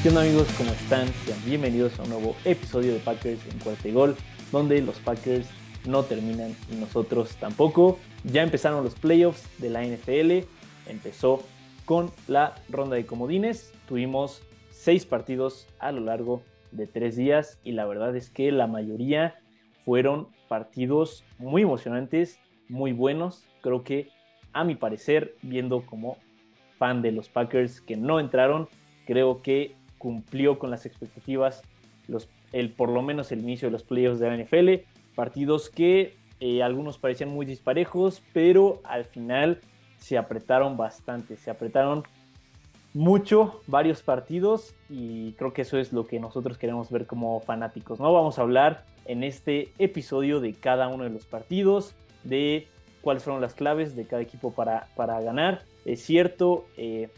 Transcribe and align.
¿Qué 0.00 0.10
onda 0.10 0.22
amigos? 0.22 0.46
¿Cómo 0.56 0.70
están? 0.70 1.08
Sean 1.08 1.44
bienvenidos 1.44 1.98
a 1.98 2.04
un 2.04 2.10
nuevo 2.10 2.36
episodio 2.44 2.92
de 2.92 3.00
Packers 3.00 3.44
en 3.52 3.58
cuarto 3.58 3.92
gol, 3.92 4.16
donde 4.52 4.80
los 4.80 4.96
Packers 5.00 5.48
no 5.88 6.04
terminan 6.04 6.54
y 6.70 6.76
nosotros 6.76 7.34
tampoco. 7.40 7.98
Ya 8.22 8.44
empezaron 8.44 8.84
los 8.84 8.94
playoffs 8.94 9.44
de 9.58 9.70
la 9.70 9.82
NFL, 9.84 10.46
empezó 10.88 11.42
con 11.84 12.12
la 12.28 12.54
ronda 12.68 12.94
de 12.94 13.06
comodines, 13.06 13.72
tuvimos 13.88 14.40
seis 14.70 15.04
partidos 15.04 15.66
a 15.80 15.90
lo 15.90 16.00
largo 16.02 16.42
de 16.70 16.86
tres 16.86 17.16
días 17.16 17.58
y 17.64 17.72
la 17.72 17.84
verdad 17.84 18.14
es 18.14 18.30
que 18.30 18.52
la 18.52 18.68
mayoría 18.68 19.34
fueron 19.84 20.28
partidos 20.46 21.24
muy 21.38 21.62
emocionantes, 21.62 22.38
muy 22.68 22.92
buenos. 22.92 23.48
Creo 23.62 23.82
que 23.82 24.10
a 24.52 24.62
mi 24.62 24.76
parecer, 24.76 25.34
viendo 25.42 25.84
como 25.84 26.18
fan 26.78 27.02
de 27.02 27.10
los 27.10 27.28
Packers 27.28 27.80
que 27.80 27.96
no 27.96 28.20
entraron, 28.20 28.68
creo 29.04 29.42
que 29.42 29.74
cumplió 29.98 30.58
con 30.58 30.70
las 30.70 30.86
expectativas 30.86 31.62
los, 32.06 32.28
el, 32.52 32.70
por 32.70 32.88
lo 32.88 33.02
menos 33.02 33.30
el 33.32 33.40
inicio 33.40 33.68
de 33.68 33.72
los 33.72 33.82
playoffs 33.82 34.18
de 34.18 34.30
la 34.30 34.36
NFL. 34.36 34.86
Partidos 35.14 35.68
que 35.68 36.16
eh, 36.40 36.62
algunos 36.62 36.98
parecían 36.98 37.30
muy 37.30 37.44
disparejos, 37.44 38.22
pero 38.32 38.80
al 38.84 39.04
final 39.04 39.60
se 39.98 40.16
apretaron 40.16 40.76
bastante, 40.76 41.36
se 41.36 41.50
apretaron 41.50 42.04
mucho 42.94 43.60
varios 43.66 44.02
partidos 44.02 44.74
y 44.88 45.32
creo 45.32 45.52
que 45.52 45.62
eso 45.62 45.78
es 45.78 45.92
lo 45.92 46.06
que 46.06 46.20
nosotros 46.20 46.58
queremos 46.58 46.90
ver 46.90 47.06
como 47.06 47.40
fanáticos. 47.40 48.00
No 48.00 48.12
vamos 48.12 48.38
a 48.38 48.42
hablar 48.42 48.84
en 49.04 49.24
este 49.24 49.72
episodio 49.78 50.40
de 50.40 50.54
cada 50.54 50.88
uno 50.88 51.04
de 51.04 51.10
los 51.10 51.26
partidos, 51.26 51.94
de 52.24 52.68
cuáles 53.00 53.24
fueron 53.24 53.42
las 53.42 53.54
claves 53.54 53.96
de 53.96 54.06
cada 54.06 54.22
equipo 54.22 54.52
para, 54.52 54.88
para 54.96 55.20
ganar. 55.20 55.62
Es 55.84 56.02
cierto, 56.02 56.66
eh, 56.76 57.10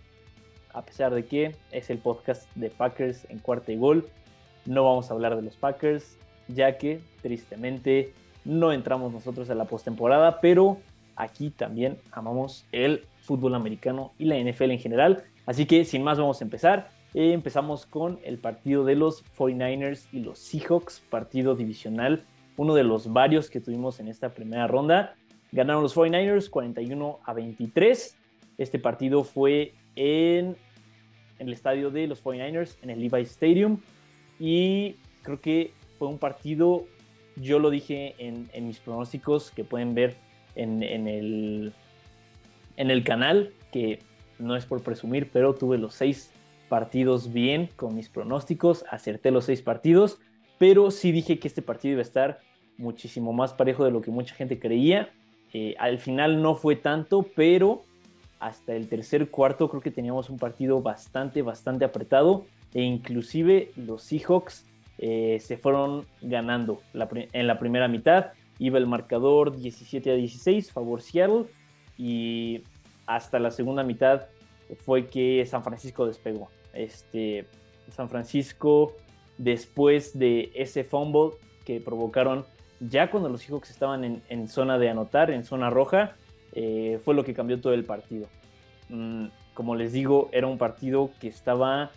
a 0.73 0.83
pesar 0.83 1.15
de 1.15 1.25
que 1.25 1.57
es 1.71 1.91
el 1.91 1.99
podcast 1.99 2.49
de 2.55 2.71
Packers 2.71 3.27
en 3.31 3.39
cuarta 3.39 3.73
y 3.73 3.77
gol, 3.77 4.09
no 4.67 4.85
vamos 4.85 5.11
a 5.11 5.15
hablar 5.15 5.37
de 5.37 5.43
los 5.43 5.57
Packers, 5.57 6.17
ya 6.49 6.79
que 6.79 7.01
tristemente 7.23 8.13
no 8.45 8.73
entramos 8.73 9.13
nosotros 9.13 9.51
a 9.51 9.55
la 9.55 9.65
postemporada, 9.67 10.41
pero 10.41 10.79
aquí 11.17 11.51
también 11.51 11.99
amamos 12.13 12.67
el 12.73 13.05
fútbol 13.23 13.55
americano 13.55 14.13
y 14.19 14.25
la 14.25 14.39
NFL 14.39 14.71
en 14.71 14.79
general. 14.79 15.25
Así 15.47 15.67
que 15.67 15.85
sin 15.85 16.03
más 16.03 16.19
vamos 16.19 16.41
a 16.41 16.45
empezar. 16.45 16.89
Eh, 17.13 17.33
empezamos 17.33 17.87
con 17.87 18.21
el 18.25 18.39
partido 18.39 18.85
de 18.85 18.95
los 18.95 19.25
49ers 19.37 20.07
y 20.13 20.21
los 20.21 20.39
Seahawks, 20.39 21.01
partido 21.11 21.57
divisional, 21.57 22.25
uno 22.57 22.75
de 22.75 22.85
los 22.85 23.13
varios 23.13 23.51
que 23.51 23.61
tuvimos 23.61 24.01
en 24.01 24.09
esta 24.09 24.31
primera 24.31 24.67
ronda. 24.67 25.17
Ganaron 25.51 25.83
los 25.83 25.97
49ers 25.97 26.49
41 26.49 27.19
a 27.25 27.33
23. 27.33 28.17
Este 28.59 28.79
partido 28.79 29.25
fue 29.25 29.75
en, 30.01 30.57
el 31.39 31.53
estadio 31.53 31.91
de 31.91 32.07
los 32.07 32.25
49ers, 32.25 32.77
en 32.83 32.91
el 32.91 33.01
Levi 33.01 33.23
Stadium. 33.23 33.79
Y 34.39 34.97
creo 35.23 35.41
que 35.41 35.73
fue 35.99 36.09
un 36.09 36.19
partido, 36.19 36.87
yo 37.37 37.59
lo 37.59 37.69
dije 37.71 38.15
en, 38.19 38.49
mis 38.67 38.79
pronósticos 38.79 39.51
que 39.51 39.63
pueden 39.63 39.95
ver 39.95 40.17
en, 40.55 40.83
el, 40.83 41.73
en 42.77 42.91
el 42.91 43.05
canal, 43.05 43.53
que 43.73 44.01
no 44.39 44.57
es 44.57 44.65
por 44.65 44.83
presumir, 44.83 45.29
pero 45.31 45.55
tuve 45.55 45.77
los 45.77 45.95
seis 45.95 46.33
partidos 46.71 47.33
bien 47.33 47.69
con 47.77 47.95
mis 47.95 48.09
pronósticos, 48.09 48.85
acerté 48.91 49.31
los 49.31 49.45
seis 49.45 49.61
partidos, 49.61 50.19
pero 50.59 50.91
sí 50.91 51.13
dije 51.13 51.39
que 51.39 51.49
este 51.49 51.63
partido 51.63 51.93
iba 51.93 52.01
a 52.01 52.03
estar 52.03 52.41
muchísimo 52.79 53.35
más 53.35 53.53
parejo 53.53 53.85
de 53.85 53.91
lo 53.91 54.01
que 54.01 54.11
mucha 54.11 54.35
gente 54.35 54.59
creía. 54.59 55.11
Eh, 55.53 55.75
al 55.79 55.99
final 55.99 56.41
no 56.41 56.55
fue 56.55 56.77
tanto, 56.77 57.27
pero 57.35 57.83
hasta 58.41 58.75
el 58.75 58.89
tercer 58.89 59.31
cuarto 59.31 59.69
creo 59.69 59.83
que 59.83 59.91
teníamos 59.91 60.31
un 60.31 60.39
partido 60.39 60.83
bastante, 60.83 61.43
bastante 61.43 61.85
apretado 61.85 62.47
e 62.75 62.83
inclusive 62.83 63.71
los 63.77 64.03
Seahawks 64.03 64.67
eh, 64.99 65.39
se 65.41 65.57
fueron 65.57 66.07
ganando 66.21 66.83
en 66.93 67.47
la 67.47 67.59
primera 67.59 67.89
mitad. 67.89 68.33
Iba 68.59 68.79
el 68.79 68.87
marcador 68.87 69.57
17 69.57 70.11
a 70.11 70.15
16, 70.15 70.73
favor 70.73 71.01
Seattle, 71.01 71.47
y 71.97 72.63
hasta 73.07 73.39
la 73.39 73.51
segunda 73.51 73.83
mitad 73.83 74.27
fue 74.85 75.07
que 75.07 75.45
San 75.47 75.65
Francisco 75.65 76.07
despegó. 76.07 76.49
Este, 76.75 77.47
San 77.91 78.09
Francisco, 78.09 78.95
después 79.39 80.19
de 80.19 80.53
ese 80.55 80.85
fumble 80.85 81.37
que 81.65 81.81
provocaron 81.81 82.45
ya 82.81 83.11
cuando 83.11 83.29
los 83.29 83.43
Seahawks 83.43 83.71
estaban 83.71 84.23
en, 84.29 84.49
zona 84.49 84.79
de 84.79 84.89
anotar, 84.89 85.31
en 85.31 85.45
zona 85.45 85.71
roja, 85.71 86.17
eh, 86.53 87.01
fue 87.05 87.15
lo 87.15 87.25
que 87.25 87.35
cambió 87.35 87.61
todo 87.61 87.73
el 87.73 87.85
partido. 87.85 88.29
Mm, 88.89 89.27
como 89.55 89.75
les 89.75 89.93
digo, 89.93 90.29
era 90.33 90.47
un 90.47 90.59
partido 90.59 91.11
que 91.21 91.29
estaba 91.29 91.91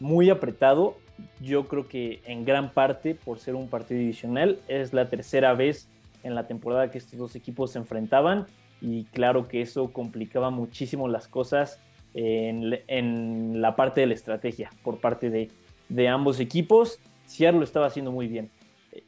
muy 0.00 0.30
apretado. 0.30 0.96
Yo 1.40 1.66
creo 1.66 1.88
que 1.88 2.20
en 2.26 2.44
gran 2.44 2.72
parte, 2.72 3.14
por 3.14 3.38
ser 3.38 3.54
un 3.54 3.68
partido 3.68 4.00
divisional, 4.00 4.58
es 4.68 4.92
la 4.92 5.08
tercera 5.08 5.54
vez 5.54 5.88
en 6.22 6.34
la 6.34 6.46
temporada 6.46 6.90
que 6.90 6.98
estos 6.98 7.18
dos 7.18 7.36
equipos 7.36 7.72
se 7.72 7.78
enfrentaban 7.78 8.46
y 8.80 9.04
claro 9.04 9.48
que 9.48 9.60
eso 9.60 9.92
complicaba 9.92 10.50
muchísimo 10.50 11.08
las 11.08 11.26
cosas 11.26 11.80
en, 12.14 13.60
la 13.60 13.76
parte 13.76 14.00
de 14.00 14.06
la 14.08 14.14
estrategia 14.14 14.70
por 14.82 14.98
parte 15.00 15.30
de, 15.30 16.08
ambos 16.08 16.40
equipos. 16.40 17.00
Seattle 17.26 17.58
lo 17.58 17.64
estaba 17.64 17.86
haciendo 17.86 18.12
muy 18.12 18.26
bien. 18.28 18.50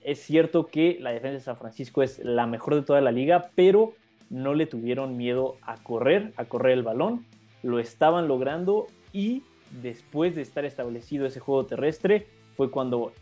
Es 0.02 0.20
cierto 0.20 0.66
que 0.66 0.98
la 1.00 1.10
defensa 1.10 1.34
de 1.34 1.40
San 1.40 1.56
Francisco 1.56 2.02
es 2.02 2.18
la 2.20 2.46
mejor 2.46 2.74
de 2.74 2.82
toda 2.82 3.00
la 3.00 3.10
liga, 3.10 3.50
pero 3.54 3.94
no 4.30 4.54
le 4.54 4.66
tuvieron 4.66 5.16
miedo 5.16 5.56
a 5.62 5.76
correr, 5.76 6.32
a 6.36 6.46
correr 6.46 6.72
el 6.72 6.82
balón. 6.82 7.26
Lo 7.62 7.78
estaban 7.78 8.28
logrando 8.28 8.86
y 9.12 9.42
después 9.82 10.34
de 10.34 10.42
estar 10.42 10.64
establecido 10.64 11.26
ese 11.26 11.40
juego 11.40 11.66
terrestre 11.66 12.26
fue 12.54 12.70
cuando 12.70 13.12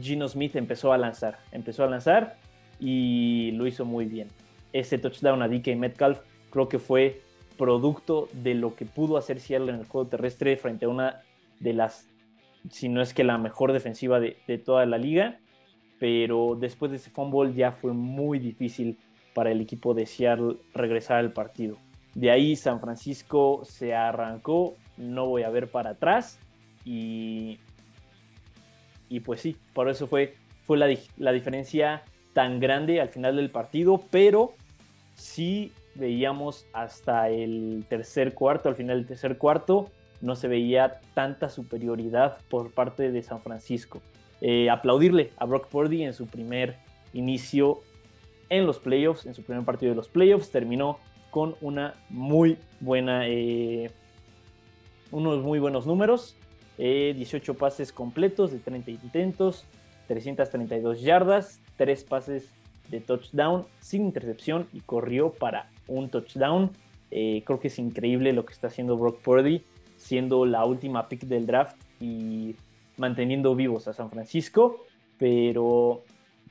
Gino 0.00 0.28
Smith 0.28 0.56
empezó 0.56 0.92
a 0.92 0.98
lanzar. 0.98 1.38
Empezó 1.52 1.84
a 1.84 1.88
lanzar 1.88 2.38
y 2.78 3.50
lo 3.52 3.66
hizo 3.66 3.84
muy 3.84 4.06
bien. 4.06 4.28
Ese 4.72 4.98
touchdown 4.98 5.42
a 5.42 5.48
DK 5.48 5.76
Metcalf 5.76 6.20
creo 6.50 6.68
que 6.68 6.78
fue 6.78 7.22
producto 7.56 8.28
de 8.32 8.54
lo 8.54 8.74
que 8.74 8.84
pudo 8.84 9.16
hacer 9.16 9.40
Seattle 9.40 9.72
en 9.72 9.80
el 9.80 9.86
juego 9.86 10.08
terrestre 10.08 10.56
frente 10.56 10.84
a 10.84 10.88
una 10.88 11.22
de 11.58 11.72
las, 11.72 12.08
si 12.70 12.88
no 12.88 13.00
es 13.00 13.14
que 13.14 13.24
la 13.24 13.38
mejor 13.38 13.72
defensiva 13.72 14.20
de, 14.20 14.36
toda 14.64 14.86
la 14.86 14.98
liga. 14.98 15.38
Pero 15.98 16.56
después 16.60 16.90
de 16.90 16.98
ese 16.98 17.10
fumble 17.10 17.54
ya 17.54 17.72
fue 17.72 17.94
muy 17.94 18.38
difícil 18.38 18.98
para 19.36 19.50
el 19.50 19.60
equipo 19.60 19.92
de 19.92 20.06
Seattle 20.06 20.56
regresar 20.72 21.18
al 21.18 21.34
partido. 21.34 21.76
De 22.14 22.30
ahí 22.30 22.56
San 22.56 22.80
Francisco 22.80 23.60
se 23.66 23.94
arrancó, 23.94 24.76
no 24.96 25.26
voy 25.26 25.42
a 25.42 25.50
ver 25.50 25.70
para 25.70 25.90
atrás 25.90 26.38
y, 26.86 27.58
y 29.10 29.20
pues 29.20 29.42
sí, 29.42 29.58
por 29.74 29.90
eso 29.90 30.06
fue, 30.06 30.36
fue 30.64 30.78
la, 30.78 30.88
la 31.18 31.32
diferencia 31.32 32.02
tan 32.32 32.60
grande 32.60 32.98
al 32.98 33.10
final 33.10 33.36
del 33.36 33.50
partido, 33.50 34.02
pero 34.10 34.54
sí 35.16 35.70
veíamos 35.94 36.64
hasta 36.72 37.28
el 37.28 37.84
tercer 37.90 38.32
cuarto, 38.32 38.70
al 38.70 38.74
final 38.74 38.96
del 38.96 39.06
tercer 39.06 39.36
cuarto, 39.36 39.90
no 40.22 40.34
se 40.34 40.48
veía 40.48 41.00
tanta 41.12 41.50
superioridad 41.50 42.38
por 42.48 42.72
parte 42.72 43.12
de 43.12 43.22
San 43.22 43.42
Francisco. 43.42 44.00
Eh, 44.40 44.70
aplaudirle 44.70 45.30
a 45.36 45.44
Brock 45.44 45.68
Purdy 45.68 46.04
en 46.04 46.14
su 46.14 46.26
primer 46.26 46.76
inicio 47.12 47.82
en 48.48 48.66
los 48.66 48.78
playoffs, 48.78 49.26
en 49.26 49.34
su 49.34 49.42
primer 49.42 49.64
partido 49.64 49.90
de 49.90 49.96
los 49.96 50.08
playoffs, 50.08 50.50
terminó 50.50 50.98
con 51.30 51.56
una 51.60 51.94
muy 52.08 52.58
buena, 52.80 53.26
eh, 53.26 53.90
unos 55.10 55.42
muy 55.42 55.58
buenos 55.58 55.86
números, 55.86 56.36
18 56.78 57.52
eh, 57.52 57.54
pases 57.54 57.92
completos 57.92 58.52
de 58.52 58.58
30 58.58 58.90
intentos, 58.90 59.64
332 60.08 61.00
yardas, 61.02 61.60
3 61.76 62.04
pases 62.04 62.50
de 62.90 63.00
touchdown 63.00 63.66
sin 63.80 64.06
intercepción 64.06 64.68
y 64.72 64.80
corrió 64.80 65.32
para 65.32 65.70
un 65.88 66.08
touchdown. 66.08 66.70
Eh, 67.10 67.42
creo 67.44 67.60
que 67.60 67.68
es 67.68 67.78
increíble 67.78 68.32
lo 68.32 68.44
que 68.44 68.52
está 68.52 68.68
haciendo 68.68 68.96
Brock 68.96 69.20
Purdy, 69.20 69.62
siendo 69.96 70.44
la 70.46 70.64
última 70.64 71.08
pick 71.08 71.22
del 71.22 71.46
draft 71.46 71.76
y 72.00 72.54
manteniendo 72.96 73.54
vivos 73.54 73.88
a 73.88 73.92
San 73.92 74.10
Francisco, 74.10 74.84
pero 75.18 76.02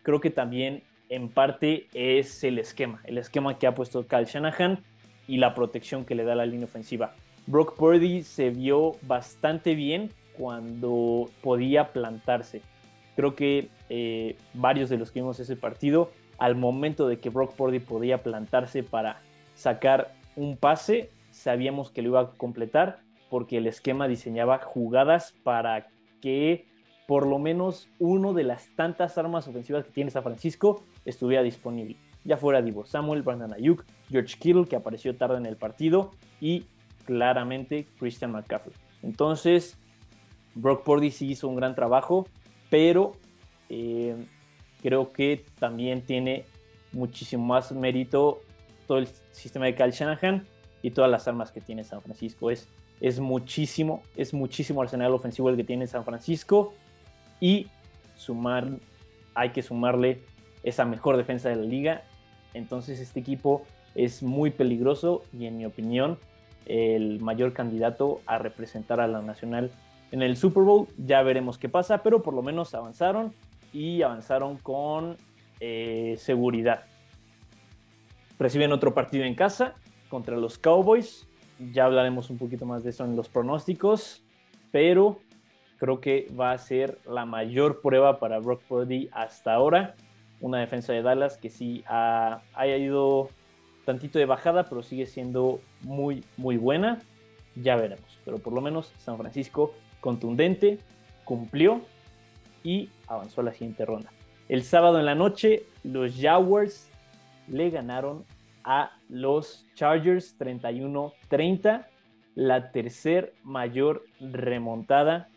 creo 0.04 0.20
que 0.20 0.30
también 0.30 0.84
en 1.10 1.30
parte 1.30 1.88
es 1.94 2.44
el 2.44 2.60
esquema, 2.60 3.02
el 3.06 3.18
esquema 3.18 3.58
que 3.58 3.68
ha 3.68 3.76
puesto 3.76 4.08
Kyle 4.08 4.26
Shanahan 4.26 4.84
y 5.28 5.38
la 5.38 5.54
protección 5.54 6.06
que 6.06 6.16
le 6.16 6.24
da 6.24 6.36
la 6.36 6.46
línea 6.46 6.66
ofensiva. 6.66 7.14
Brock 7.48 7.76
Purdy 7.78 8.24
se 8.24 8.50
vio 8.50 8.96
bastante 9.04 9.76
bien 9.76 10.10
cuando 10.38 11.30
podía 11.42 11.92
plantarse. 11.94 12.62
Creo 13.16 13.36
que 13.36 13.70
eh, 13.90 14.36
varios 14.54 14.90
de 14.90 14.98
los 14.98 15.12
que 15.12 15.22
vimos 15.22 15.40
ese 15.40 15.56
partido 15.56 16.12
al 16.38 16.56
momento 16.56 17.08
de 17.08 17.18
que 17.18 17.30
Brock 17.30 17.54
Purdy 17.56 17.80
podía 17.80 18.24
plantarse 18.24 18.84
para 18.84 19.22
sacar 19.54 20.14
un 20.36 20.58
pase, 20.58 21.10
sabíamos 21.32 21.92
que 21.92 22.02
lo 22.02 22.10
iba 22.10 22.22
a 22.22 22.32
completar 22.32 23.00
porque 23.30 23.58
el 23.58 23.68
esquema 23.68 24.08
diseñaba 24.08 24.60
jugadas 24.60 25.34
para 25.44 25.88
que 26.22 26.66
por 27.08 27.28
lo 27.28 27.40
menos 27.40 27.88
uno 28.00 28.34
de 28.34 28.44
las 28.44 28.70
tantas 28.76 29.18
armas 29.18 29.48
ofensivas 29.48 29.86
que 29.86 29.92
tiene 29.92 30.12
San 30.12 30.24
Francisco 30.24 30.84
estuviera 31.06 31.44
disponible. 31.44 31.98
Ya 32.24 32.38
fuera 32.38 32.62
Divo 32.62 32.86
Samuel, 32.86 33.22
Brandon 33.22 33.54
Ayuk, 33.54 33.86
George 34.10 34.38
Kittle, 34.40 34.66
que 34.66 34.76
apareció 34.76 35.16
tarde 35.16 35.38
en 35.38 35.46
el 35.46 35.58
partido, 35.58 36.12
y 36.42 36.66
claramente 37.06 37.88
Christian 38.00 38.32
McCaffrey. 38.32 38.76
Entonces, 39.04 39.78
Brock 40.56 40.84
Purdy 40.84 41.12
sí 41.12 41.30
hizo 41.30 41.48
un 41.48 41.56
gran 41.56 41.76
trabajo, 41.76 42.28
pero 42.72 43.14
eh, 43.70 44.16
creo 44.82 45.12
que 45.12 45.46
también 45.60 46.02
tiene 46.02 46.46
muchísimo 46.92 47.46
más 47.46 47.72
mérito 47.72 48.42
todo 48.88 48.98
el 48.98 49.08
sistema 49.32 49.66
de 49.66 49.76
Kyle 49.76 49.92
Shanahan 49.92 50.48
y 50.82 50.92
todas 50.92 51.12
las 51.12 51.28
armas 51.28 51.52
que 51.52 51.62
tiene 51.62 51.84
San 51.84 52.02
Francisco. 52.02 52.50
Es, 52.50 52.68
es 53.02 53.20
muchísimo, 53.20 54.02
es 54.16 54.34
muchísimo 54.34 54.82
arsenal 54.82 55.14
ofensivo 55.14 55.50
el 55.50 55.58
que 55.58 55.64
tiene 55.64 55.86
San 55.86 56.06
Francisco 56.06 56.74
y 57.40 57.68
sumar, 58.16 58.70
hay 59.34 59.50
que 59.50 59.62
sumarle 59.62 60.22
esa 60.64 60.86
mejor 60.86 61.18
defensa 61.18 61.50
de 61.50 61.56
la 61.58 61.64
liga. 61.64 62.04
Entonces 62.54 63.00
este 63.00 63.20
equipo 63.20 63.64
es 63.94 64.24
muy 64.24 64.52
peligroso 64.52 65.24
y 65.34 65.46
en 65.46 65.58
mi 65.58 65.66
opinión 65.66 66.18
el 66.66 67.22
mayor 67.22 67.54
candidato 67.54 68.22
a 68.26 68.38
representar 68.38 69.00
a 69.00 69.08
la 69.08 69.22
nacional 69.22 69.72
en 70.12 70.22
el 70.22 70.38
Super 70.38 70.64
Bowl. 70.64 70.88
Ya 70.98 71.22
veremos 71.22 71.58
qué 71.58 71.70
pasa, 71.70 72.04
pero 72.04 72.24
por 72.24 72.34
lo 72.34 72.42
menos 72.42 72.74
avanzaron 72.74 73.34
y 73.74 74.02
avanzaron 74.02 74.58
con 74.58 75.18
eh, 75.60 76.16
seguridad. 76.18 76.86
Reciben 78.40 78.72
otro 78.72 78.94
partido 78.94 79.24
en 79.24 79.36
casa 79.36 79.76
contra 80.10 80.38
los 80.38 80.58
Cowboys. 80.58 81.28
Ya 81.74 81.86
hablaremos 81.86 82.30
un 82.30 82.38
poquito 82.38 82.66
más 82.66 82.84
de 82.84 82.90
eso 82.90 83.06
en 83.06 83.16
los 83.16 83.30
pronósticos, 83.30 84.24
pero 84.72 85.20
creo 85.78 86.00
que 86.00 86.28
va 86.40 86.52
a 86.52 86.58
ser 86.58 87.00
la 87.06 87.26
mayor 87.26 87.82
prueba 87.82 88.20
para 88.20 88.40
Brock 88.40 88.62
Purdy 88.64 89.10
hasta 89.12 89.54
ahora. 89.54 89.96
Una 90.42 90.60
defensa 90.60 90.94
de 90.94 91.02
Dallas 91.02 91.38
que 91.38 91.50
sí 91.50 91.84
ha, 91.88 92.42
ha 92.54 92.68
ido 92.68 93.30
tantito 93.86 94.20
de 94.20 94.26
bajada, 94.26 94.64
pero 94.64 94.84
sigue 94.84 95.06
siendo 95.06 95.60
muy, 95.82 96.24
muy 96.38 96.58
buena. 96.58 97.02
Ya 97.56 97.76
veremos. 97.76 98.20
Pero 98.26 98.40
por 98.40 98.54
lo 98.54 98.62
menos 98.62 98.94
San 98.98 99.18
Francisco 99.18 99.74
contundente, 100.02 100.78
cumplió 101.24 101.82
y 102.64 102.90
avanzó 103.08 103.42
a 103.42 103.46
la 103.46 103.54
siguiente 103.54 103.86
ronda. 103.86 104.12
El 104.48 104.64
sábado 104.64 105.00
en 105.00 105.06
la 105.06 105.16
noche, 105.16 105.64
los 105.84 106.16
Jaguars 106.16 106.92
le 107.48 107.72
ganaron 107.72 108.24
a 108.64 108.92
los 109.10 109.66
Chargers 109.74 110.38
31-30, 110.40 111.88
la 112.36 112.72
tercer 112.72 113.34
mayor 113.44 114.04
remontada 114.20 115.30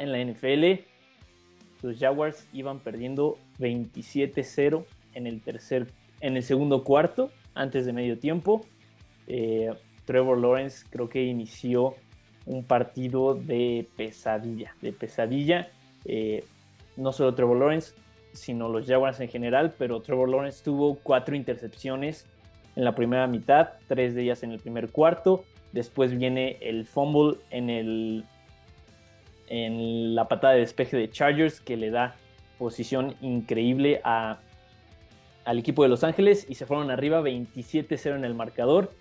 en 0.00 0.12
la 0.12 0.24
NFL. 0.24 0.82
Los 1.82 1.98
Jaguars 1.98 2.48
iban 2.52 2.80
perdiendo 2.80 3.38
27-0 3.58 4.84
en 5.14 5.26
el 5.26 5.40
tercer, 5.40 5.86
en 6.20 6.36
el 6.36 6.42
segundo 6.42 6.84
cuarto, 6.84 7.30
antes 7.54 7.86
de 7.86 7.92
medio 7.92 8.18
tiempo. 8.18 8.66
Eh, 9.26 9.70
Trevor 10.04 10.38
Lawrence 10.38 10.84
creo 10.90 11.08
que 11.08 11.22
inició 11.22 11.94
un 12.46 12.64
partido 12.64 13.34
de 13.34 13.86
pesadilla, 13.96 14.74
de 14.80 14.92
pesadilla. 14.92 15.68
Eh, 16.04 16.44
no 16.96 17.12
solo 17.12 17.34
Trevor 17.34 17.58
Lawrence, 17.58 17.94
sino 18.32 18.68
los 18.68 18.86
Jaguars 18.86 19.20
en 19.20 19.28
general, 19.28 19.74
pero 19.78 20.00
Trevor 20.00 20.28
Lawrence 20.28 20.62
tuvo 20.64 20.96
cuatro 20.96 21.36
intercepciones 21.36 22.26
en 22.76 22.84
la 22.84 22.94
primera 22.94 23.26
mitad, 23.26 23.70
tres 23.88 24.14
de 24.14 24.22
ellas 24.22 24.42
en 24.42 24.52
el 24.52 24.58
primer 24.58 24.90
cuarto. 24.90 25.44
Después 25.72 26.16
viene 26.16 26.58
el 26.60 26.86
fumble 26.86 27.38
en, 27.50 27.70
el, 27.70 28.24
en 29.50 30.14
la 30.14 30.28
patada 30.28 30.54
de 30.54 30.60
despeje 30.60 30.96
de 30.96 31.10
Chargers 31.10 31.60
que 31.60 31.76
le 31.76 31.90
da 31.90 32.14
posición 32.56 33.16
increíble 33.20 34.00
a, 34.04 34.38
al 35.44 35.58
equipo 35.58 35.82
de 35.82 35.88
Los 35.88 36.04
Ángeles 36.04 36.46
y 36.48 36.54
se 36.54 36.66
fueron 36.66 36.90
arriba 36.90 37.20
27-0 37.20 38.16
en 38.16 38.24
el 38.24 38.34
marcador. 38.34 38.92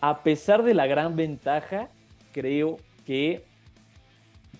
A 0.00 0.22
pesar 0.22 0.62
de 0.62 0.74
la 0.74 0.86
gran 0.86 1.16
ventaja, 1.16 1.88
creo 2.32 2.76
que 3.04 3.44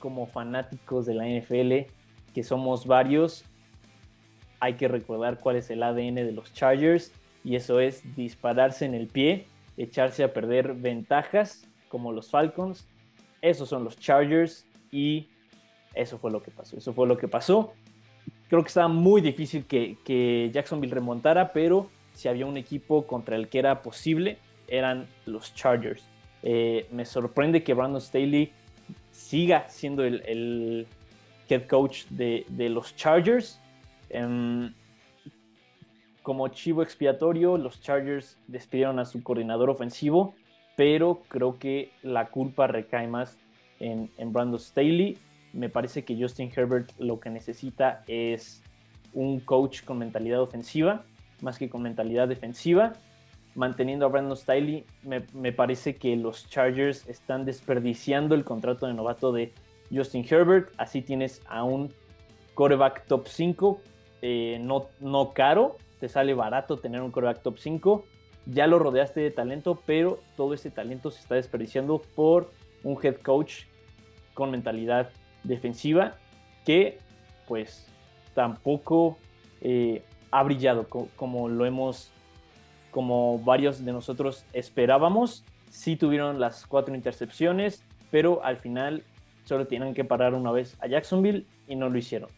como 0.01 0.27
fanáticos 0.27 1.07
de 1.07 1.15
la 1.15 1.27
NFL, 1.27 1.91
que 2.35 2.43
somos 2.43 2.87
varios, 2.87 3.45
hay 4.61 4.75
que 4.75 4.89
recordar 4.89 5.39
cuál 5.39 5.57
es 5.57 5.71
el 5.71 5.83
ADN 5.83 6.17
de 6.17 6.33
los 6.33 6.53
Chargers 6.53 7.13
y 7.45 7.55
eso 7.55 7.79
es 7.79 8.03
dispararse 8.17 8.85
en 8.85 8.95
el 8.95 9.07
pie, 9.07 9.47
echarse 9.77 10.25
a 10.25 10.33
perder 10.33 10.75
ventajas 10.75 11.65
como 11.89 12.13
los 12.13 12.31
Falcons. 12.31 12.89
Esos 13.41 13.69
son 13.69 13.85
los 13.85 13.97
Chargers 13.97 14.68
y 14.91 15.29
eso 15.95 16.19
fue 16.19 16.31
lo 16.31 16.43
que 16.43 16.51
pasó. 16.51 16.77
Eso 16.77 16.93
fue 16.93 17.07
lo 17.07 17.17
que 17.17 17.29
pasó. 17.29 17.73
Creo 18.49 18.63
que 18.63 18.69
estaba 18.69 18.89
muy 18.89 19.21
difícil 19.21 19.67
que, 19.67 20.51
Jacksonville 20.53 20.95
remontara, 20.95 21.53
pero 21.53 21.91
si 22.15 22.29
había 22.29 22.47
un 22.47 22.57
equipo 22.57 23.07
contra 23.07 23.37
el 23.37 23.49
que 23.49 23.59
era 23.59 23.83
posible, 23.83 24.39
eran 24.69 25.07
los 25.27 25.55
Chargers. 25.55 26.03
Eh, 26.43 26.87
me 26.93 27.05
sorprende 27.05 27.63
que 27.63 27.75
Brandon 27.75 28.01
Staley 28.01 28.53
siga 29.11 29.69
siendo 29.69 30.05
el, 30.05 30.87
head 31.49 31.67
coach 31.67 32.05
de, 32.11 32.45
los 32.71 32.95
Chargers. 32.97 33.61
Em, 34.11 34.73
como 36.23 36.49
chivo 36.49 36.83
expiatorio, 36.83 37.57
los 37.57 37.81
Chargers 37.81 38.37
despidieron 38.47 38.99
a 38.99 39.05
su 39.05 39.23
coordinador 39.23 39.71
ofensivo, 39.71 40.35
pero 40.77 41.23
creo 41.29 41.59
que 41.59 41.91
la 42.03 42.29
culpa 42.29 42.67
recae 42.67 43.09
más 43.09 43.39
en, 43.81 44.11
en 44.19 44.33
Brandon 44.33 44.59
Staley. 44.59 45.19
Me 45.53 45.69
parece 45.69 46.05
que 46.05 46.17
Justin 46.21 46.53
Herbert 46.55 46.93
lo 46.99 47.21
que 47.21 47.31
necesita 47.31 48.05
es 48.07 48.63
un 49.13 49.41
coach 49.41 49.83
con 49.85 49.99
mentalidad 49.99 50.41
ofensiva, 50.41 51.05
más 51.41 51.59
que 51.59 51.69
con 51.71 51.83
mentalidad 51.83 52.29
defensiva 52.29 52.95
manteniendo 53.59 54.07
a 54.07 54.09
Brandon 54.09 54.37
Staley, 54.37 54.85
me, 55.03 55.53
parece 55.53 55.97
que 55.97 56.17
los 56.17 56.49
Chargers 56.49 57.07
están 57.09 57.45
desperdiciando 57.45 58.37
el 58.37 58.45
contrato 58.45 58.87
de 58.87 58.95
novato 58.95 59.33
de 59.33 59.53
Justin 59.93 60.25
Herbert. 60.29 60.73
Así 60.79 61.03
tienes 61.03 61.43
a 61.49 61.65
un 61.65 61.93
coreback 62.55 63.07
top 63.07 63.27
5, 63.27 63.81
eh, 64.23 64.59
no, 64.61 64.87
no 65.01 65.33
caro, 65.33 65.77
te 65.99 66.09
sale 66.09 66.35
barato 66.35 66.79
tener 66.79 67.03
un 67.03 67.11
coreback 67.11 67.43
top 67.43 67.59
5. 67.59 68.05
Ya 68.47 68.69
lo 68.69 68.79
rodeaste 68.79 69.21
de 69.21 69.33
talento, 69.33 69.83
pero 69.85 70.21
todo 70.37 70.55
ese 70.55 70.71
talento 70.71 71.11
se 71.11 71.21
está 71.21 71.35
desperdiciando 71.35 72.01
por 72.15 72.53
un 72.85 72.97
head 73.03 73.17
coach 73.17 73.65
con 74.39 74.53
mentalidad 74.53 75.11
defensiva 75.43 76.15
que 76.65 76.99
pues 77.49 77.89
tampoco 78.35 79.19
eh, 79.61 80.05
ha 80.31 80.45
brillado 80.45 80.87
como 81.17 81.49
lo 81.49 81.67
hemos 81.67 82.13
como 82.93 83.41
varios 83.41 83.85
de 83.85 83.91
nosotros 83.91 84.45
esperábamos. 84.53 85.45
Sí 85.71 85.97
tuvieron 85.97 86.39
las 86.39 86.69
cuatro 86.69 86.95
intercepciones, 86.95 87.83
pero 88.13 88.45
al 88.45 88.59
final 88.59 89.03
solo 89.43 89.67
tienen 89.67 89.93
que 89.93 90.05
parar 90.05 90.35
una 90.35 90.53
vez 90.53 90.77
a 90.79 90.87
Jacksonville 90.87 91.45
y 91.67 91.75
no 91.75 91.89
lo 91.89 91.99
hicieron. 91.99 92.31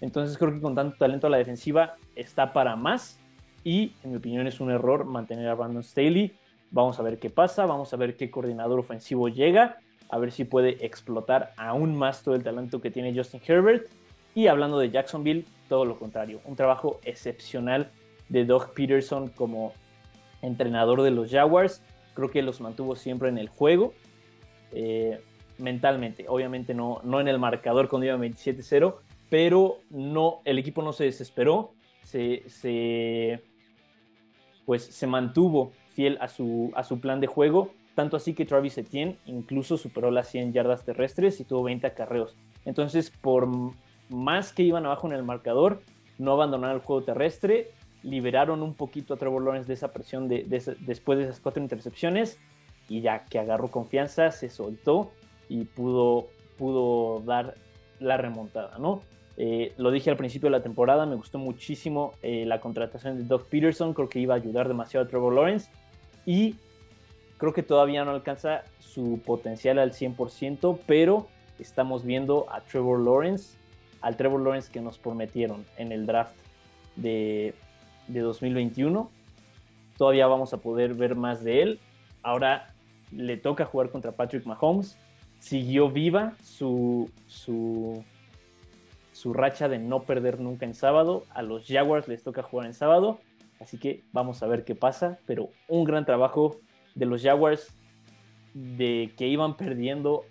Entonces 0.00 0.38
creo 0.38 0.52
que 0.52 0.60
con 0.60 0.76
tanto 0.76 0.96
talento 0.96 1.26
a 1.26 1.30
la 1.30 1.38
defensiva 1.38 1.96
está 2.14 2.52
para 2.52 2.76
más 2.76 3.18
y 3.64 3.94
en 4.04 4.12
mi 4.12 4.18
opinión 4.18 4.46
es 4.46 4.60
un 4.60 4.70
error 4.70 5.06
mantener 5.06 5.48
a 5.48 5.54
Brandon 5.54 5.82
Staley. 5.82 6.36
Vamos 6.70 7.00
a 7.00 7.02
ver 7.02 7.18
qué 7.18 7.30
pasa, 7.30 7.66
vamos 7.66 7.92
a 7.92 7.96
ver 7.96 8.16
qué 8.16 8.30
coordinador 8.30 8.78
ofensivo 8.78 9.28
llega, 9.28 9.78
a 10.08 10.18
ver 10.18 10.32
si 10.32 10.44
puede 10.44 10.84
explotar 10.84 11.52
aún 11.56 11.96
más 11.96 12.22
todo 12.22 12.34
el 12.34 12.42
talento 12.42 12.80
que 12.80 12.90
tiene 12.90 13.14
Justin 13.14 13.40
Herbert. 13.46 13.86
Y 14.34 14.46
hablando 14.46 14.78
de 14.78 14.90
Jacksonville, 14.90 15.44
todo 15.68 15.84
lo 15.84 15.98
contrario, 15.98 16.40
un 16.44 16.56
trabajo 16.56 17.00
excepcional 17.04 17.90
de 18.28 18.44
Doug 18.44 18.72
Peterson 18.74 19.28
como 19.28 19.72
entrenador 20.42 21.02
de 21.02 21.10
los 21.10 21.30
Jaguars. 21.30 21.82
Creo 22.14 22.30
que 22.30 22.42
los 22.42 22.60
mantuvo 22.60 22.96
siempre 22.96 23.28
en 23.28 23.38
el 23.38 23.48
juego, 23.48 23.94
eh, 24.72 25.20
mentalmente. 25.58 26.26
Obviamente 26.28 26.74
no, 26.74 27.00
no 27.04 27.20
en 27.20 27.28
el 27.28 27.38
marcador 27.38 27.88
cuando 27.88 28.06
iba 28.06 28.16
27-0, 28.16 28.96
pero 29.28 29.78
no, 29.90 30.40
el 30.44 30.58
equipo 30.58 30.82
no 30.82 30.92
se 30.92 31.04
desesperó, 31.04 31.74
se, 32.02 33.42
pues 34.64 34.84
se 34.84 35.06
mantuvo 35.06 35.72
fiel 35.90 36.16
a 36.20 36.28
su, 36.28 36.72
a 36.74 36.84
su 36.84 37.00
plan 37.00 37.20
de 37.20 37.26
juego, 37.26 37.72
tanto 37.98 38.16
así 38.16 38.32
que 38.32 38.44
Travis 38.44 38.78
Etienne 38.78 39.16
incluso 39.26 39.76
superó 39.76 40.12
las 40.12 40.28
100 40.28 40.52
yardas 40.52 40.84
terrestres 40.84 41.40
y 41.40 41.44
tuvo 41.44 41.64
20 41.64 41.84
acarreos. 41.84 42.36
Entonces, 42.64 43.10
por 43.10 43.48
más 44.08 44.52
que 44.52 44.62
iban 44.62 44.86
abajo 44.86 45.08
en 45.08 45.14
el 45.14 45.24
marcador, 45.24 45.82
no 46.16 46.34
abandonaron 46.34 46.76
el 46.76 46.82
juego 46.82 47.02
terrestre 47.02 47.72
liberaron 48.04 48.62
un 48.62 48.74
poquito 48.74 49.14
a 49.14 49.16
Trevor 49.16 49.42
Lawrence 49.42 49.66
de 49.66 49.74
esa 49.74 49.92
presión 49.92 50.28
de, 50.28 50.44
después 50.78 51.18
de 51.18 51.24
esas 51.24 51.40
cuatro 51.40 51.60
intercepciones 51.60 52.38
y 52.88 53.00
ya 53.00 53.24
que 53.24 53.40
agarró 53.40 53.68
confianza, 53.68 54.30
se 54.30 54.48
soltó 54.48 55.10
y 55.48 55.64
pudo, 55.64 56.28
pudo 56.56 57.18
dar 57.26 57.56
la 57.98 58.16
remontada, 58.16 58.78
¿no? 58.78 59.02
Eh, 59.36 59.72
lo 59.76 59.90
dije 59.90 60.08
al 60.08 60.16
principio 60.16 60.46
de 60.46 60.52
la 60.52 60.62
temporada, 60.62 61.04
me 61.04 61.16
gustó 61.16 61.38
muchísimo 61.38 62.12
eh, 62.22 62.44
la 62.46 62.60
contratación 62.60 63.18
de 63.18 63.24
Doug 63.24 63.46
Peterson, 63.48 63.92
creo 63.92 64.08
que 64.08 64.20
iba 64.20 64.34
a 64.34 64.36
ayudar 64.36 64.68
demasiado 64.68 65.04
a 65.04 65.08
Trevor 65.08 65.34
Lawrence 65.34 65.68
y 66.24 66.54
creo 67.38 67.54
que 67.54 67.62
todavía 67.62 68.04
no 68.04 68.10
alcanza 68.10 68.64
su 68.80 69.20
potencial 69.24 69.78
al 69.78 69.92
100%, 69.92 70.78
pero 70.86 71.28
estamos 71.58 72.04
viendo 72.04 72.46
a 72.52 72.60
Trevor 72.60 73.00
Lawrence, 73.00 73.56
al 74.00 74.16
Trevor 74.16 74.42
Lawrence 74.42 74.70
que 74.70 74.80
nos 74.80 74.98
prometieron 74.98 75.64
en 75.76 75.92
el 75.92 76.04
draft 76.04 76.36
de, 76.96 77.54
de 78.08 78.20
2021. 78.20 79.10
Todavía 79.96 80.26
vamos 80.26 80.52
a 80.52 80.58
poder 80.58 80.94
ver 80.94 81.14
más 81.14 81.42
de 81.42 81.62
él. 81.62 81.80
Ahora 82.22 82.74
le 83.10 83.36
toca 83.36 83.64
jugar 83.64 83.90
contra 83.90 84.12
Patrick 84.12 84.44
Mahomes, 84.44 84.98
siguió 85.38 85.90
viva 85.90 86.34
su, 86.42 87.10
su, 87.26 88.04
su 89.12 89.32
racha 89.32 89.68
de 89.68 89.78
no 89.78 90.02
perder 90.02 90.40
nunca 90.40 90.66
en 90.66 90.74
sábado. 90.74 91.24
A 91.30 91.42
los 91.42 91.66
Jaguars 91.66 92.08
les 92.08 92.22
toca 92.22 92.42
jugar 92.42 92.66
en 92.66 92.74
sábado, 92.74 93.20
así 93.60 93.78
que 93.78 94.02
vamos 94.12 94.42
a 94.42 94.46
ver 94.46 94.64
qué 94.64 94.74
pasa. 94.74 95.18
Pero 95.26 95.50
un 95.68 95.84
gran 95.84 96.04
trabajo 96.04 96.56
de 96.94 97.06
los 97.06 97.22
Jaguars 97.22 97.74
de 98.54 99.12
que 99.16 99.26
iban 99.26 99.56
perdiendo 99.56 100.24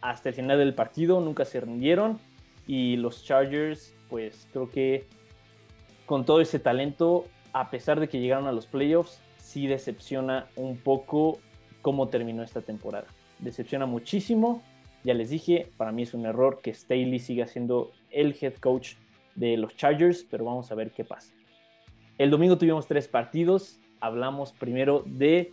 hasta 0.00 0.28
el 0.30 0.34
final 0.34 0.58
del 0.58 0.74
partido, 0.74 1.20
nunca 1.20 1.44
se 1.44 1.60
rindieron. 1.60 2.18
Y 2.66 2.96
los 2.96 3.24
Chargers, 3.24 3.94
pues 4.08 4.48
creo 4.52 4.70
que 4.70 5.06
con 6.06 6.24
todo 6.24 6.40
ese 6.40 6.58
talento, 6.58 7.26
a 7.52 7.70
pesar 7.70 7.98
de 8.00 8.08
que 8.08 8.20
llegaron 8.20 8.46
a 8.46 8.52
los 8.52 8.66
playoffs, 8.66 9.20
sí 9.38 9.66
decepciona 9.66 10.46
un 10.56 10.76
poco 10.76 11.38
cómo 11.82 12.08
terminó 12.08 12.42
esta 12.42 12.60
temporada. 12.60 13.06
Decepciona 13.38 13.86
muchísimo. 13.86 14.62
Ya 15.04 15.14
les 15.14 15.30
dije, 15.30 15.68
para 15.76 15.90
mí 15.90 16.02
es 16.02 16.14
un 16.14 16.26
error 16.26 16.60
que 16.62 16.72
Staley 16.72 17.18
siga 17.18 17.46
siendo 17.46 17.90
el 18.10 18.36
head 18.40 18.54
coach 18.54 18.94
de 19.34 19.56
los 19.56 19.76
Chargers, 19.76 20.24
pero 20.30 20.44
vamos 20.44 20.70
a 20.70 20.74
ver 20.74 20.90
qué 20.90 21.04
pasa. 21.04 21.32
El 22.18 22.30
domingo 22.30 22.56
tuvimos 22.58 22.86
tres 22.86 23.08
partidos. 23.08 23.80
Hablamos 24.00 24.52
primero 24.52 25.02
de 25.06 25.52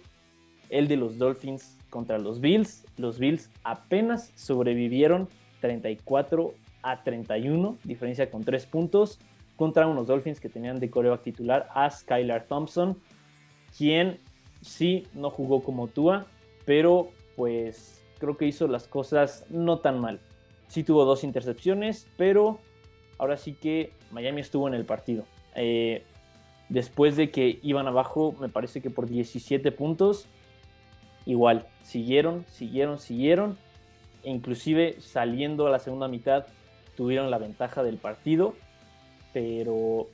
el 0.69 0.87
de 0.87 0.97
los 0.97 1.17
Dolphins 1.17 1.77
contra 1.89 2.17
los 2.17 2.39
Bills. 2.39 2.85
Los 2.97 3.19
Bills 3.19 3.49
apenas 3.63 4.31
sobrevivieron 4.35 5.27
34 5.61 6.53
a 6.81 7.03
31, 7.03 7.77
diferencia 7.83 8.29
con 8.29 8.43
tres 8.43 8.65
puntos, 8.65 9.19
contra 9.55 9.87
unos 9.87 10.07
Dolphins 10.07 10.39
que 10.39 10.49
tenían 10.49 10.79
de 10.79 10.89
coreback 10.89 11.23
titular 11.23 11.67
a 11.73 11.89
Skylar 11.89 12.45
Thompson, 12.45 12.97
quien 13.77 14.19
sí 14.61 15.05
no 15.13 15.29
jugó 15.29 15.63
como 15.63 15.87
Tua, 15.87 16.27
pero 16.65 17.09
pues 17.35 18.01
creo 18.19 18.37
que 18.37 18.45
hizo 18.45 18.67
las 18.67 18.87
cosas 18.87 19.45
no 19.49 19.79
tan 19.79 19.99
mal. 19.99 20.19
Sí 20.67 20.83
tuvo 20.83 21.03
dos 21.05 21.23
intercepciones, 21.23 22.07
pero 22.15 22.59
ahora 23.17 23.37
sí 23.37 23.53
que 23.53 23.91
Miami 24.11 24.41
estuvo 24.41 24.67
en 24.67 24.73
el 24.73 24.85
partido. 24.85 25.25
Eh, 25.55 26.03
después 26.69 27.15
de 27.15 27.31
que 27.31 27.59
iban 27.63 27.87
abajo, 27.87 28.35
me 28.39 28.49
parece 28.49 28.81
que 28.81 28.89
por 28.89 29.07
17 29.07 29.71
puntos, 29.71 30.27
igual, 31.29 31.67
siguieron, 31.83 32.43
siguieron, 32.49 32.97
siguieron. 32.97 33.57
E 34.23 34.31
inclusive 34.31 34.95
saliendo 34.99 35.67
a 35.67 35.69
la 35.69 35.79
segunda 35.79 36.07
mitad, 36.07 36.47
tuvieron 36.97 37.29
la 37.29 37.37
ventaja 37.37 37.83
del 37.83 37.97
partido, 37.97 38.55
pero 39.31 40.07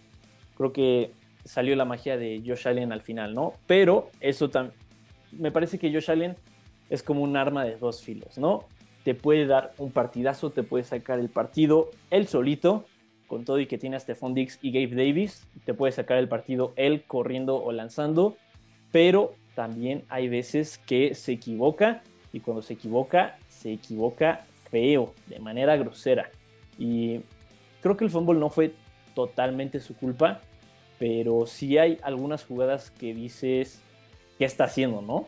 creo 0.57 0.73
que 0.73 1.11
salió 1.45 1.75
la 1.75 1.85
magia 1.85 2.17
de 2.17 2.43
Josh 2.45 2.67
Allen 2.67 2.91
al 2.91 3.01
final, 3.01 3.33
¿no? 3.33 3.53
Pero 3.65 4.09
eso 4.19 4.49
también, 4.49 4.75
me 5.31 5.51
parece 5.51 5.79
que 5.79 5.91
Josh 5.91 6.11
Allen 6.11 6.35
es 6.89 7.01
como 7.01 7.21
un 7.21 7.37
arma 7.37 7.63
de 7.63 7.77
dos 7.77 8.01
filos, 8.01 8.37
¿no? 8.37 8.65
Te 9.05 9.15
puede 9.15 9.45
dar 9.45 9.73
un 9.77 9.91
partidazo, 9.91 10.51
te 10.51 10.63
puede 10.63 10.83
sacar 10.83 11.19
el 11.19 11.29
partido 11.29 11.91
él 12.11 12.27
solito, 12.27 12.85
con 13.27 13.45
todo 13.45 13.59
y 13.59 13.67
que 13.67 13.77
tiene 13.77 13.95
a 13.95 13.99
Stephon 13.99 14.33
Diggs 14.33 14.59
y 14.61 14.71
Gabe 14.71 14.95
Davis, 14.95 15.47
te 15.63 15.73
puede 15.73 15.93
sacar 15.93 16.17
el 16.17 16.27
partido 16.27 16.73
él 16.75 17.03
corriendo 17.07 17.55
o 17.55 17.71
lanzando, 17.71 18.35
pero 18.91 19.33
también 19.55 20.03
hay 20.09 20.27
veces 20.29 20.77
que 20.85 21.15
se 21.15 21.33
equivoca 21.33 22.03
y 22.33 22.41
cuando 22.41 22.61
se 22.61 22.73
equivoca, 22.73 23.37
se 23.47 23.71
equivoca 23.71 24.45
feo, 24.69 25.13
de 25.27 25.39
manera 25.39 25.77
grosera. 25.77 26.29
Y 26.77 27.21
creo 27.81 27.95
que 27.95 28.03
el 28.03 28.11
fútbol 28.11 28.39
no 28.39 28.49
fue 28.49 28.73
totalmente 29.13 29.79
su 29.79 29.95
culpa, 29.95 30.41
pero 30.99 31.45
sí 31.45 31.77
hay 31.77 31.97
algunas 32.03 32.43
jugadas 32.43 32.91
que 32.91 33.13
dices, 33.13 33.81
¿qué 34.37 34.45
está 34.45 34.65
haciendo, 34.65 35.01
no? 35.01 35.27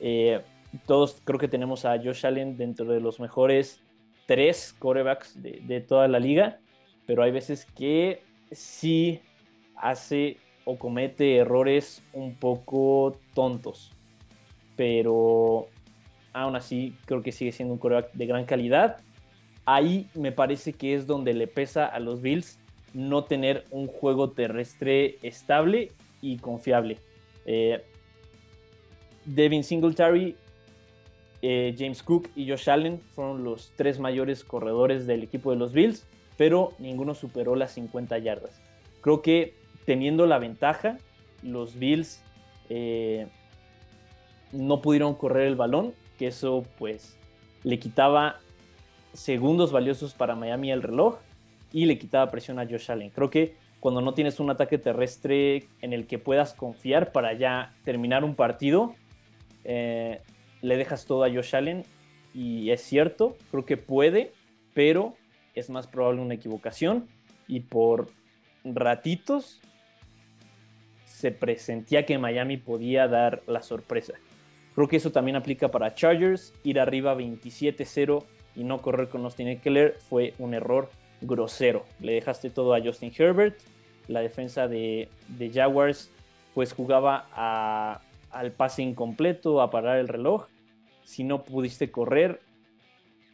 Eh, 0.00 0.40
todos 0.86 1.20
creo 1.24 1.38
que 1.38 1.48
tenemos 1.48 1.84
a 1.84 1.98
Josh 1.98 2.26
Allen 2.26 2.56
dentro 2.56 2.86
de 2.86 3.00
los 3.00 3.20
mejores 3.20 3.80
tres 4.26 4.74
corebacks 4.78 5.40
de, 5.42 5.80
toda 5.80 6.08
la 6.08 6.18
liga, 6.18 6.58
pero 7.06 7.22
hay 7.22 7.30
veces 7.30 7.66
que 7.76 8.22
sí 8.50 9.20
hace 9.76 10.38
o 10.64 10.78
comete 10.78 11.36
errores 11.36 12.02
un 12.12 12.34
poco 12.34 13.16
tontos. 13.34 13.92
Pero 14.76 15.68
aún 16.32 16.56
así 16.56 16.96
creo 17.06 17.22
que 17.22 17.32
sigue 17.32 17.52
siendo 17.52 17.74
un 17.74 17.78
coreback 17.78 18.12
de 18.12 18.26
gran 18.26 18.44
calidad. 18.44 18.98
Ahí 19.64 20.08
me 20.14 20.32
parece 20.32 20.72
que 20.72 20.94
es 20.94 21.06
donde 21.06 21.32
le 21.32 21.46
pesa 21.46 21.86
a 21.86 22.00
los 22.00 22.20
Bills 22.20 22.58
no 22.92 23.24
tener 23.24 23.64
un 23.70 23.86
juego 23.86 24.30
terrestre 24.30 25.18
estable 25.22 25.92
y 26.20 26.38
confiable. 26.38 26.98
Eh, 27.44 27.82
Devin 29.24 29.64
Singletary, 29.64 30.36
eh, 31.42 31.74
James 31.76 32.02
Cook 32.02 32.30
y 32.36 32.48
Josh 32.48 32.70
Allen 32.70 33.00
fueron 33.14 33.44
los 33.44 33.72
tres 33.76 33.98
mayores 33.98 34.44
corredores 34.44 35.06
del 35.06 35.22
equipo 35.22 35.50
de 35.50 35.56
los 35.56 35.72
Bills, 35.72 36.06
pero 36.36 36.72
ninguno 36.78 37.14
superó 37.14 37.56
las 37.56 37.72
50 37.72 38.18
yardas. 38.18 38.60
Creo 39.00 39.22
que 39.22 39.54
teniendo 39.84 40.26
la 40.26 40.38
ventaja, 40.38 40.98
los 41.42 41.78
Bills 41.78 42.22
eh, 42.68 43.26
no 44.52 44.80
pudieron 44.80 45.14
correr 45.14 45.46
el 45.46 45.56
balón, 45.56 45.94
que 46.18 46.28
eso 46.28 46.64
pues 46.78 47.16
le 47.62 47.78
quitaba 47.78 48.38
segundos 49.12 49.72
valiosos 49.72 50.14
para 50.14 50.34
Miami 50.34 50.72
al 50.72 50.82
reloj 50.82 51.18
y 51.72 51.86
le 51.86 51.98
quitaba 51.98 52.30
presión 52.30 52.58
a 52.58 52.66
Josh 52.66 52.90
Allen. 52.90 53.10
Creo 53.10 53.30
que 53.30 53.56
cuando 53.80 54.00
no 54.00 54.14
tienes 54.14 54.40
un 54.40 54.50
ataque 54.50 54.78
terrestre 54.78 55.66
en 55.82 55.92
el 55.92 56.06
que 56.06 56.18
puedas 56.18 56.54
confiar 56.54 57.12
para 57.12 57.32
ya 57.34 57.74
terminar 57.84 58.24
un 58.24 58.34
partido, 58.34 58.94
eh, 59.64 60.20
le 60.62 60.76
dejas 60.76 61.04
todo 61.04 61.24
a 61.24 61.30
Josh 61.30 61.54
Allen 61.54 61.84
y 62.32 62.70
es 62.70 62.80
cierto, 62.80 63.36
creo 63.50 63.64
que 63.64 63.76
puede, 63.76 64.32
pero 64.72 65.14
es 65.54 65.70
más 65.70 65.86
probable 65.86 66.22
una 66.22 66.34
equivocación 66.34 67.06
y 67.46 67.60
por 67.60 68.08
ratitos 68.64 69.60
se 71.14 71.30
presentía 71.30 72.04
que 72.04 72.18
Miami 72.18 72.56
podía 72.56 73.06
dar 73.06 73.44
la 73.46 73.62
sorpresa. 73.62 74.14
Creo 74.74 74.88
que 74.88 74.96
eso 74.96 75.12
también 75.12 75.36
aplica 75.36 75.70
para 75.70 75.94
Chargers, 75.94 76.52
ir 76.64 76.80
arriba 76.80 77.16
27-0 77.16 78.24
y 78.56 78.64
no 78.64 78.82
correr 78.82 79.08
con 79.08 79.24
Austin 79.24 79.46
Eckler 79.46 79.94
fue 80.08 80.34
un 80.40 80.54
error 80.54 80.90
grosero. 81.20 81.84
Le 82.00 82.14
dejaste 82.14 82.50
todo 82.50 82.74
a 82.74 82.80
Justin 82.80 83.12
Herbert. 83.16 83.56
La 84.08 84.22
defensa 84.22 84.66
de, 84.66 85.08
Jaguars 85.52 86.10
pues 86.52 86.72
jugaba 86.72 87.28
al 88.32 88.50
pase 88.50 88.82
incompleto, 88.82 89.62
a 89.62 89.70
parar 89.70 89.98
el 89.98 90.08
reloj. 90.08 90.48
Si 91.04 91.22
no 91.22 91.44
pudiste 91.44 91.92
correr, 91.92 92.40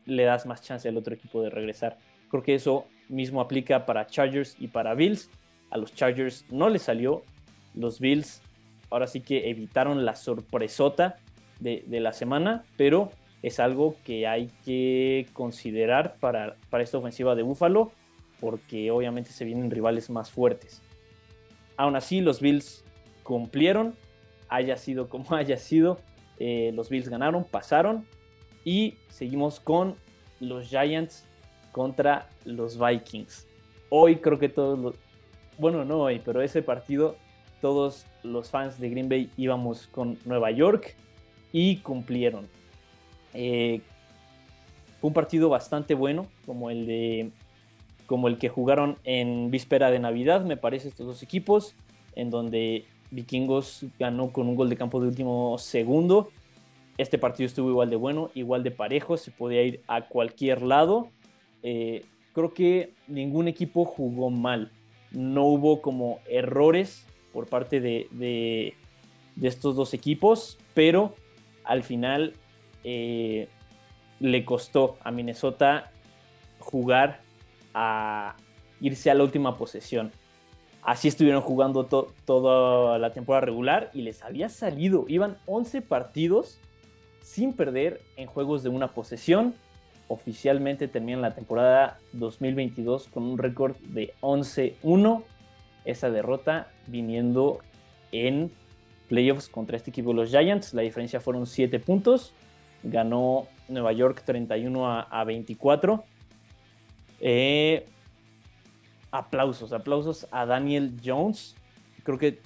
le 0.04 0.24
das 0.24 0.44
más 0.44 0.60
chance 0.62 0.86
al 0.86 0.98
otro 0.98 1.14
equipo 1.14 1.40
de 1.40 1.48
regresar. 1.48 1.96
Creo 2.28 2.42
que 2.42 2.54
eso 2.54 2.86
mismo 3.08 3.40
aplica 3.40 3.86
para 3.86 4.06
Chargers 4.06 4.54
y 4.58 4.68
para 4.68 4.92
Bills. 4.92 5.30
A 5.70 5.78
los 5.78 5.94
Chargers 5.94 6.44
no 6.50 6.68
les 6.68 6.82
salió. 6.82 7.24
Los 7.74 8.00
Bills 8.00 8.42
ahora 8.90 9.06
sí 9.06 9.20
que 9.20 9.48
evitaron 9.48 10.04
la 10.04 10.16
sorpresota 10.16 11.16
de, 11.60 11.84
la 11.88 12.12
semana, 12.12 12.64
pero 12.76 13.10
es 13.42 13.60
algo 13.60 13.96
que 14.04 14.26
hay 14.26 14.50
que 14.64 15.26
considerar 15.32 16.16
para, 16.20 16.56
esta 16.80 16.98
ofensiva 16.98 17.34
de 17.34 17.42
Buffalo, 17.42 17.92
porque 18.40 18.90
obviamente 18.90 19.30
se 19.30 19.44
vienen 19.44 19.70
rivales 19.70 20.10
más 20.10 20.30
fuertes. 20.30 20.82
Aún 21.76 21.96
así, 21.96 22.20
los 22.20 22.40
Bills 22.40 22.84
cumplieron, 23.22 23.94
haya 24.48 24.76
sido 24.76 25.08
como 25.08 25.34
haya 25.34 25.56
sido, 25.56 26.00
eh, 26.38 26.72
los 26.74 26.88
Bills 26.88 27.08
ganaron, 27.08 27.44
pasaron 27.44 28.06
y 28.64 28.96
seguimos 29.08 29.60
con 29.60 29.94
los 30.40 30.68
Giants 30.68 31.26
contra 31.72 32.28
los 32.44 32.78
Vikings. 32.78 33.46
Hoy 33.90 34.16
creo 34.16 34.38
que 34.38 34.48
todos 34.48 34.78
los, 34.78 34.94
bueno, 35.58 35.84
no 35.84 35.98
hoy, 35.98 36.20
pero 36.24 36.40
ese 36.40 36.62
partido 36.62 37.16
todos 37.60 38.06
los 38.22 38.50
fans 38.50 38.78
de 38.78 38.90
Green 38.90 39.08
Bay 39.08 39.30
íbamos 39.36 39.86
con 39.88 40.18
Nueva 40.24 40.50
York 40.50 40.96
y 41.52 41.76
cumplieron. 41.78 42.48
Eh, 43.34 43.80
fue 45.00 45.08
un 45.08 45.14
partido 45.14 45.48
bastante 45.48 45.94
bueno, 45.94 46.26
como 46.46 46.70
el 46.70 46.86
de 46.86 47.30
como 48.06 48.26
el 48.26 48.38
que 48.38 48.48
jugaron 48.48 48.96
en 49.04 49.52
víspera 49.52 49.88
de 49.92 50.00
Navidad, 50.00 50.44
me 50.44 50.56
parece, 50.56 50.88
estos 50.88 51.06
dos 51.06 51.22
equipos, 51.22 51.76
en 52.16 52.28
donde 52.28 52.84
Vikingos 53.12 53.86
ganó 54.00 54.32
con 54.32 54.48
un 54.48 54.56
gol 54.56 54.68
de 54.68 54.76
campo 54.76 55.00
de 55.00 55.06
último 55.06 55.56
segundo. 55.58 56.30
Este 56.98 57.18
partido 57.18 57.46
estuvo 57.46 57.70
igual 57.70 57.88
de 57.88 57.94
bueno, 57.94 58.30
igual 58.34 58.64
de 58.64 58.72
parejo, 58.72 59.16
se 59.16 59.30
podía 59.30 59.62
ir 59.62 59.80
a 59.86 60.08
cualquier 60.08 60.62
lado. 60.62 61.08
Eh, 61.62 62.04
creo 62.32 62.52
que 62.52 62.92
ningún 63.06 63.46
equipo 63.46 63.84
jugó 63.84 64.28
mal. 64.28 64.72
No 65.12 65.44
hubo 65.44 65.80
como 65.80 66.18
errores 66.28 67.06
por 67.32 67.46
parte 67.46 67.80
de, 67.80 68.08
de 68.12 69.48
estos 69.48 69.76
dos 69.76 69.94
equipos, 69.94 70.58
pero 70.74 71.14
al 71.64 71.82
final 71.82 72.34
eh, 72.84 73.48
le 74.18 74.44
costó 74.44 74.98
a 75.02 75.10
Minnesota 75.10 75.90
jugar 76.58 77.20
a 77.74 78.36
irse 78.80 79.10
a 79.10 79.14
la 79.14 79.24
última 79.24 79.56
posesión. 79.56 80.12
Así 80.82 81.08
estuvieron 81.08 81.42
jugando 81.42 81.84
toda 81.84 82.98
la 82.98 83.12
temporada 83.12 83.46
regular 83.46 83.90
y 83.92 84.02
les 84.02 84.22
había 84.22 84.48
salido. 84.48 85.04
Iban 85.08 85.36
11 85.46 85.82
partidos 85.82 86.58
sin 87.22 87.52
perder 87.52 88.00
en 88.16 88.26
juegos 88.26 88.62
de 88.62 88.70
una 88.70 88.88
posesión. 88.88 89.54
oficialmente 90.08 90.88
terminan 90.88 91.22
la 91.22 91.36
temporada 91.36 91.98
2022 92.14 93.08
con 93.08 93.22
un 93.22 93.38
récord 93.38 93.76
de 93.76 94.12
11-1. 94.22 95.22
Esa 95.84 96.10
derrota 96.10 96.68
viniendo 96.86 97.60
en 98.12 98.50
playoffs 99.08 99.48
contra 99.48 99.76
este 99.76 99.90
equipo 99.90 100.10
de 100.10 100.16
los 100.16 100.30
Giants. 100.30 100.74
La 100.74 100.82
diferencia 100.82 101.20
fueron 101.20 101.46
7 101.46 101.78
puntos. 101.80 102.32
Ganó 102.82 103.46
Nueva 103.68 103.92
York 103.92 104.22
31 104.24 104.88
a, 104.88 105.24
24. 105.24 106.04
Eh, 107.20 107.86
aplausos, 109.10 109.72
aplausos 109.72 110.26
a 110.30 110.46
Daniel 110.46 110.94
Jones. 111.04 111.56
Creo 112.04 112.18
que 112.18 112.40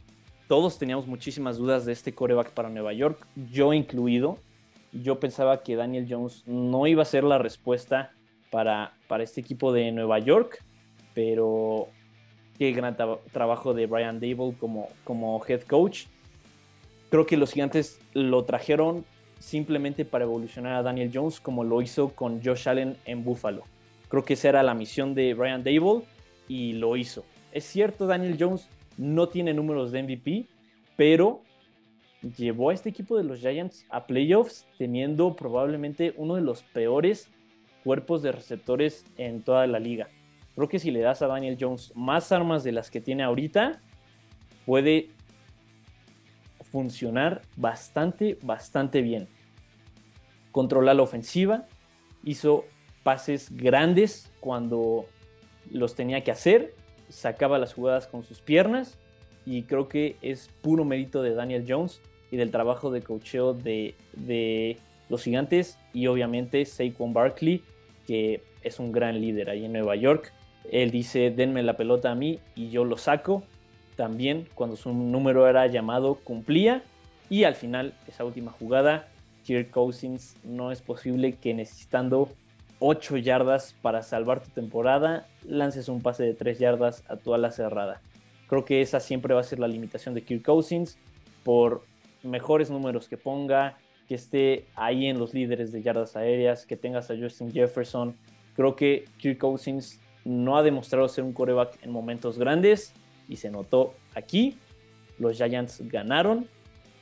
todos 0.48 0.78
teníamos 0.78 1.06
muchísimas 1.06 1.56
dudas 1.56 1.84
de 1.84 1.92
este 1.92 2.14
coreback 2.14 2.50
para 2.50 2.68
Nueva 2.68 2.92
York, 2.92 3.26
yo 3.50 3.72
incluido. 3.72 4.38
Yo 4.92 5.18
pensaba 5.18 5.62
que 5.62 5.74
Daniel 5.76 6.06
Jones 6.08 6.44
no 6.46 6.86
iba 6.86 7.02
a 7.02 7.06
ser 7.06 7.24
la 7.24 7.38
respuesta 7.38 8.12
para, 8.50 8.94
para 9.08 9.24
este 9.24 9.40
equipo 9.40 9.72
de 9.72 9.90
Nueva 9.90 10.18
York, 10.18 10.62
pero 11.14 11.88
qué 12.58 12.72
gran 12.72 12.96
trabajo 13.32 13.74
de 13.74 13.86
Brian 13.86 14.20
Dable 14.20 14.54
como, 14.58 14.88
como 15.04 15.42
head 15.46 15.62
coach. 15.62 16.04
Creo 17.10 17.26
que 17.26 17.36
los 17.36 17.52
gigantes 17.52 18.00
lo 18.12 18.44
trajeron 18.44 19.04
simplemente 19.38 20.04
para 20.04 20.24
evolucionar 20.24 20.74
a 20.74 20.82
Daniel 20.82 21.10
Jones 21.12 21.40
como 21.40 21.64
lo 21.64 21.82
hizo 21.82 22.10
con 22.10 22.42
Josh 22.42 22.68
Allen 22.68 22.96
en 23.04 23.24
Buffalo. 23.24 23.62
Creo 24.08 24.24
que 24.24 24.34
esa 24.34 24.48
era 24.48 24.62
la 24.62 24.74
misión 24.74 25.14
de 25.14 25.34
Brian 25.34 25.62
Dable 25.62 26.02
y 26.48 26.74
lo 26.74 26.96
hizo. 26.96 27.24
Es 27.52 27.64
cierto, 27.64 28.06
Daniel 28.06 28.36
Jones 28.38 28.68
no 28.96 29.28
tiene 29.28 29.54
números 29.54 29.92
de 29.92 30.02
MVP, 30.02 30.46
pero 30.96 31.40
llevó 32.36 32.70
a 32.70 32.74
este 32.74 32.88
equipo 32.88 33.16
de 33.16 33.24
los 33.24 33.40
Giants 33.40 33.86
a 33.90 34.06
playoffs 34.06 34.66
teniendo 34.78 35.34
probablemente 35.36 36.14
uno 36.16 36.36
de 36.36 36.42
los 36.42 36.62
peores 36.62 37.28
cuerpos 37.82 38.22
de 38.22 38.32
receptores 38.32 39.04
en 39.18 39.42
toda 39.42 39.66
la 39.66 39.78
liga. 39.78 40.08
Creo 40.54 40.68
que 40.68 40.78
si 40.78 40.90
le 40.90 41.00
das 41.00 41.22
a 41.22 41.26
Daniel 41.26 41.56
Jones 41.58 41.92
más 41.96 42.30
armas 42.32 42.62
de 42.62 42.72
las 42.72 42.90
que 42.90 43.00
tiene 43.00 43.22
ahorita, 43.22 43.80
puede 44.66 45.10
funcionar 46.70 47.42
bastante, 47.56 48.38
bastante 48.42 49.02
bien. 49.02 49.28
Controla 50.52 50.94
la 50.94 51.02
ofensiva, 51.02 51.66
hizo 52.24 52.64
pases 53.02 53.54
grandes 53.56 54.32
cuando 54.40 55.06
los 55.70 55.94
tenía 55.94 56.22
que 56.22 56.30
hacer, 56.30 56.74
sacaba 57.08 57.58
las 57.58 57.74
jugadas 57.74 58.06
con 58.06 58.24
sus 58.24 58.40
piernas 58.40 58.98
y 59.46 59.62
creo 59.62 59.88
que 59.88 60.16
es 60.22 60.50
puro 60.62 60.84
mérito 60.84 61.22
de 61.22 61.34
Daniel 61.34 61.64
Jones 61.68 62.00
y 62.30 62.36
del 62.36 62.50
trabajo 62.50 62.90
de 62.90 63.02
cocheo 63.02 63.54
de, 63.54 63.94
de 64.12 64.78
los 65.08 65.22
gigantes 65.22 65.78
y 65.92 66.06
obviamente 66.06 66.64
Saquon 66.64 67.12
Barkley, 67.12 67.62
que 68.06 68.42
es 68.62 68.80
un 68.80 68.90
gran 68.90 69.20
líder 69.20 69.50
ahí 69.50 69.64
en 69.64 69.72
Nueva 69.72 69.94
York. 69.96 70.32
Él 70.70 70.90
dice, 70.90 71.30
denme 71.30 71.62
la 71.62 71.76
pelota 71.76 72.10
a 72.10 72.14
mí 72.14 72.40
y 72.54 72.70
yo 72.70 72.84
lo 72.84 72.96
saco. 72.96 73.42
También 73.96 74.48
cuando 74.54 74.76
su 74.76 74.92
número 74.92 75.48
era 75.48 75.66
llamado 75.66 76.16
cumplía. 76.16 76.82
Y 77.30 77.44
al 77.44 77.54
final, 77.54 77.94
esa 78.06 78.24
última 78.24 78.50
jugada, 78.52 79.08
Kirk 79.44 79.70
Cousins 79.70 80.36
no 80.44 80.72
es 80.72 80.82
posible 80.82 81.34
que 81.34 81.54
necesitando 81.54 82.28
8 82.80 83.18
yardas 83.18 83.74
para 83.80 84.02
salvar 84.02 84.42
tu 84.42 84.50
temporada, 84.50 85.26
lances 85.44 85.88
un 85.88 86.02
pase 86.02 86.24
de 86.24 86.34
3 86.34 86.58
yardas 86.58 87.04
a 87.08 87.16
tu 87.16 87.34
ala 87.34 87.50
cerrada. 87.50 88.00
Creo 88.46 88.64
que 88.64 88.82
esa 88.82 89.00
siempre 89.00 89.34
va 89.34 89.40
a 89.40 89.44
ser 89.44 89.58
la 89.58 89.68
limitación 89.68 90.14
de 90.14 90.22
Kirk 90.22 90.42
Cousins. 90.42 90.98
Por 91.44 91.82
mejores 92.22 92.70
números 92.70 93.08
que 93.08 93.16
ponga, 93.16 93.78
que 94.08 94.14
esté 94.14 94.66
ahí 94.74 95.06
en 95.06 95.18
los 95.18 95.34
líderes 95.34 95.72
de 95.72 95.82
yardas 95.82 96.16
aéreas, 96.16 96.66
que 96.66 96.76
tengas 96.76 97.10
a 97.10 97.16
Justin 97.16 97.52
Jefferson. 97.52 98.16
Creo 98.54 98.76
que 98.76 99.04
Kirk 99.18 99.38
Cousins 99.38 100.00
no 100.24 100.56
ha 100.56 100.62
demostrado 100.62 101.08
ser 101.08 101.24
un 101.24 101.32
coreback 101.32 101.78
en 101.82 101.90
momentos 101.90 102.38
grandes 102.38 102.92
y 103.28 103.36
se 103.36 103.50
notó 103.50 103.94
aquí. 104.14 104.56
Los 105.18 105.36
Giants 105.36 105.80
ganaron 105.88 106.48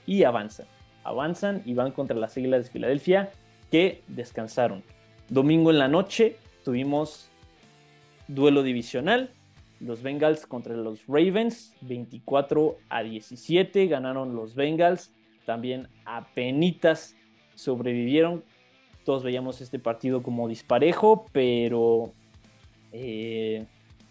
y 0.06 0.24
avanzan. 0.24 0.66
Avanzan 1.04 1.62
y 1.64 1.74
van 1.74 1.92
contra 1.92 2.16
las 2.16 2.36
Águilas 2.36 2.64
de 2.64 2.70
Filadelfia 2.70 3.32
que 3.70 4.02
descansaron. 4.08 4.82
Domingo 5.28 5.70
en 5.70 5.78
la 5.78 5.88
noche 5.88 6.36
tuvimos 6.64 7.30
duelo 8.28 8.62
divisional 8.62 9.30
los 9.82 10.02
Bengals 10.02 10.46
contra 10.46 10.76
los 10.76 11.06
Ravens, 11.08 11.74
24 11.80 12.76
a 12.88 13.02
17, 13.02 13.88
ganaron 13.88 14.36
los 14.36 14.54
Bengals, 14.54 15.12
también 15.44 15.88
penitas 16.34 17.16
sobrevivieron. 17.56 18.44
Todos 19.04 19.24
veíamos 19.24 19.60
este 19.60 19.80
partido 19.80 20.22
como 20.22 20.46
disparejo, 20.46 21.26
pero 21.32 22.12
eh, 22.92 23.66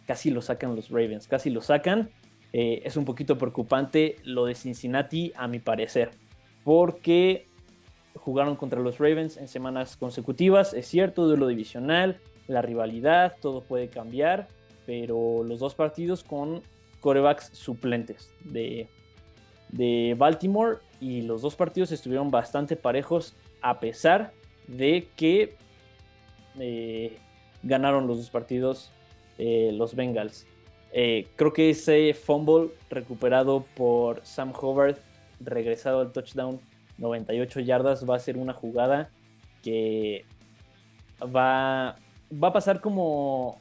casi 0.06 0.30
lo 0.32 0.42
sacan 0.42 0.76
los 0.76 0.90
Ravens, 0.90 1.28
casi 1.28 1.50
lo 1.50 1.62
sacan. 1.62 2.10
Eh, 2.54 2.82
es 2.84 2.98
un 2.98 3.06
poquito 3.06 3.38
preocupante 3.38 4.18
lo 4.24 4.46
de 4.46 4.56
Cincinnati, 4.56 5.32
a 5.36 5.48
mi 5.48 5.60
parecer, 5.60 6.12
porque 6.64 7.48
jugaron 8.16 8.56
contra 8.56 8.82
los 8.82 8.98
Ravens 8.98 9.38
en 9.38 9.48
semanas 9.48 9.96
consecutivas, 9.96 10.74
es 10.74 10.86
cierto, 10.86 11.28
duelo 11.28 11.48
divisional, 11.48 12.20
la 12.48 12.62
rivalidad, 12.62 13.38
todo 13.42 13.62
puede 13.62 13.88
cambiar 13.88 14.48
pero 14.86 15.44
los 15.44 15.60
dos 15.60 15.76
partidos 15.76 16.24
con 16.24 16.62
corebacks 17.00 17.52
suplentes 17.54 18.30
de, 18.44 18.88
Baltimore 20.18 20.80
y 21.00 21.22
los 21.22 21.42
dos 21.42 21.56
partidos 21.56 21.92
estuvieron 21.92 22.30
bastante 22.30 22.76
parejos 22.76 23.34
a 23.62 23.80
pesar 23.80 24.34
de 24.68 25.08
que 25.16 25.56
eh, 26.60 27.18
ganaron 27.64 28.08
los 28.08 28.18
dos 28.18 28.30
partidos 28.30 28.92
eh, 29.38 29.72
los 29.74 29.96
Bengals. 29.96 30.46
Eh, 30.94 31.28
creo 31.36 31.54
que 31.54 31.70
ese 31.70 32.14
fumble 32.14 32.70
recuperado 32.90 33.66
por 33.76 34.22
Sam 34.24 34.54
Howard, 34.60 34.98
regresado 35.40 36.02
al 36.02 36.12
touchdown 36.12 36.60
98 36.98 37.62
yardas, 37.62 38.08
va 38.08 38.18
a 38.18 38.20
ser 38.20 38.38
una 38.38 38.54
jugada 38.54 39.10
que 39.64 40.26
va, 41.24 41.96
va 42.32 42.48
a 42.50 42.54
pasar 42.54 42.82
como 42.82 43.60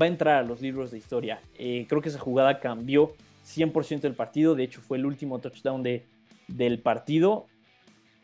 va 0.00 0.06
a 0.06 0.08
entrar 0.08 0.36
a 0.36 0.42
los 0.42 0.60
libros 0.60 0.90
de 0.90 0.98
historia. 0.98 1.40
Eh, 1.58 1.86
creo 1.88 2.02
que 2.02 2.10
esa 2.10 2.18
jugada 2.18 2.60
cambió 2.60 3.14
100% 3.44 4.04
el 4.04 4.14
partido. 4.14 4.54
De 4.54 4.64
hecho, 4.64 4.80
fue 4.80 4.98
el 4.98 5.06
último 5.06 5.38
touchdown 5.38 5.82
de, 5.82 6.04
del 6.46 6.78
partido 6.80 7.46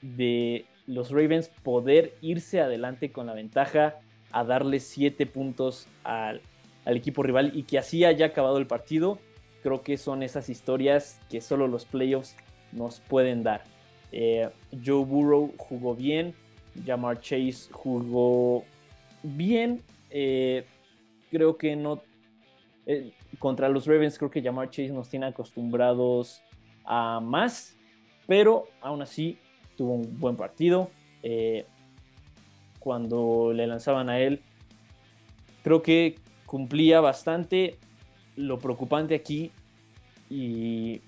de 0.02 0.66
los 0.86 1.10
Ravens 1.10 1.48
poder 1.62 2.14
irse 2.20 2.60
adelante 2.60 3.10
con 3.10 3.26
la 3.26 3.34
ventaja 3.34 3.96
a 4.34 4.42
darle 4.42 4.80
7 4.80 5.26
puntos 5.26 5.86
al, 6.02 6.42
equipo 6.86 7.22
rival 7.22 7.52
y 7.54 7.62
que 7.62 7.78
así 7.78 8.04
haya 8.04 8.26
acabado 8.26 8.58
el 8.58 8.66
partido. 8.66 9.20
Creo 9.62 9.82
que 9.82 9.96
son 9.96 10.24
esas 10.24 10.48
historias 10.48 11.20
que 11.30 11.40
solo 11.40 11.68
los 11.68 11.86
playoffs 11.86 12.36
nos 12.72 12.98
pueden 12.98 13.44
dar. 13.44 13.62
Eh, 14.10 14.50
Joe 14.84 15.04
Burrow 15.04 15.54
jugó 15.56 15.94
bien, 15.94 16.34
Jamar 16.84 17.20
Chase 17.20 17.68
jugó 17.70 18.64
bien. 19.22 19.82
Eh, 20.10 20.66
creo 21.30 21.56
que 21.56 21.76
no. 21.76 22.02
Eh, 22.86 23.12
contra 23.38 23.68
los 23.68 23.86
Ravens, 23.86 24.18
creo 24.18 24.32
que 24.32 24.42
Jamar 24.42 24.68
Chase 24.68 24.90
nos 24.90 25.08
tiene 25.08 25.26
acostumbrados 25.26 26.42
a 26.84 27.20
más, 27.20 27.76
pero 28.26 28.64
aún 28.80 29.00
así 29.00 29.38
tuvo 29.76 29.94
un 29.94 30.18
buen 30.18 30.36
partido. 30.36 30.90
Cuando 32.84 33.52
le 33.52 33.66
lanzaban 33.66 34.10
a 34.10 34.20
él, 34.20 34.42
creo 35.62 35.82
que 35.82 36.18
cumplía 36.46 37.00
bastante. 37.00 37.78
Lo 38.36 38.58
preocupante 38.58 39.14
aquí 39.14 39.50
y 40.28 41.00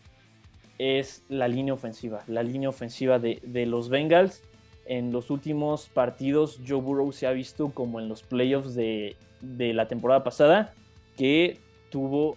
es 0.79 1.23
la 1.29 1.47
línea 1.47 1.75
ofensiva. 1.75 2.25
La 2.27 2.43
línea 2.43 2.71
ofensiva 2.71 3.19
de, 3.19 3.41
de, 3.45 3.67
los 3.67 3.91
Bengals. 3.91 4.43
En 4.87 5.12
los 5.12 5.31
últimos 5.31 5.89
partidos, 5.89 6.61
Joe 6.67 6.81
Burrow 6.81 7.12
se 7.12 7.27
ha 7.27 7.33
visto 7.33 7.71
como 7.71 8.01
en 8.01 8.09
los 8.09 8.23
playoffs 8.23 8.75
de 8.75 9.17
de 9.41 9.73
la 9.73 9.89
temporada 9.89 10.25
pasada, 10.25 10.75
que 11.17 11.59
tuvo, 11.91 12.37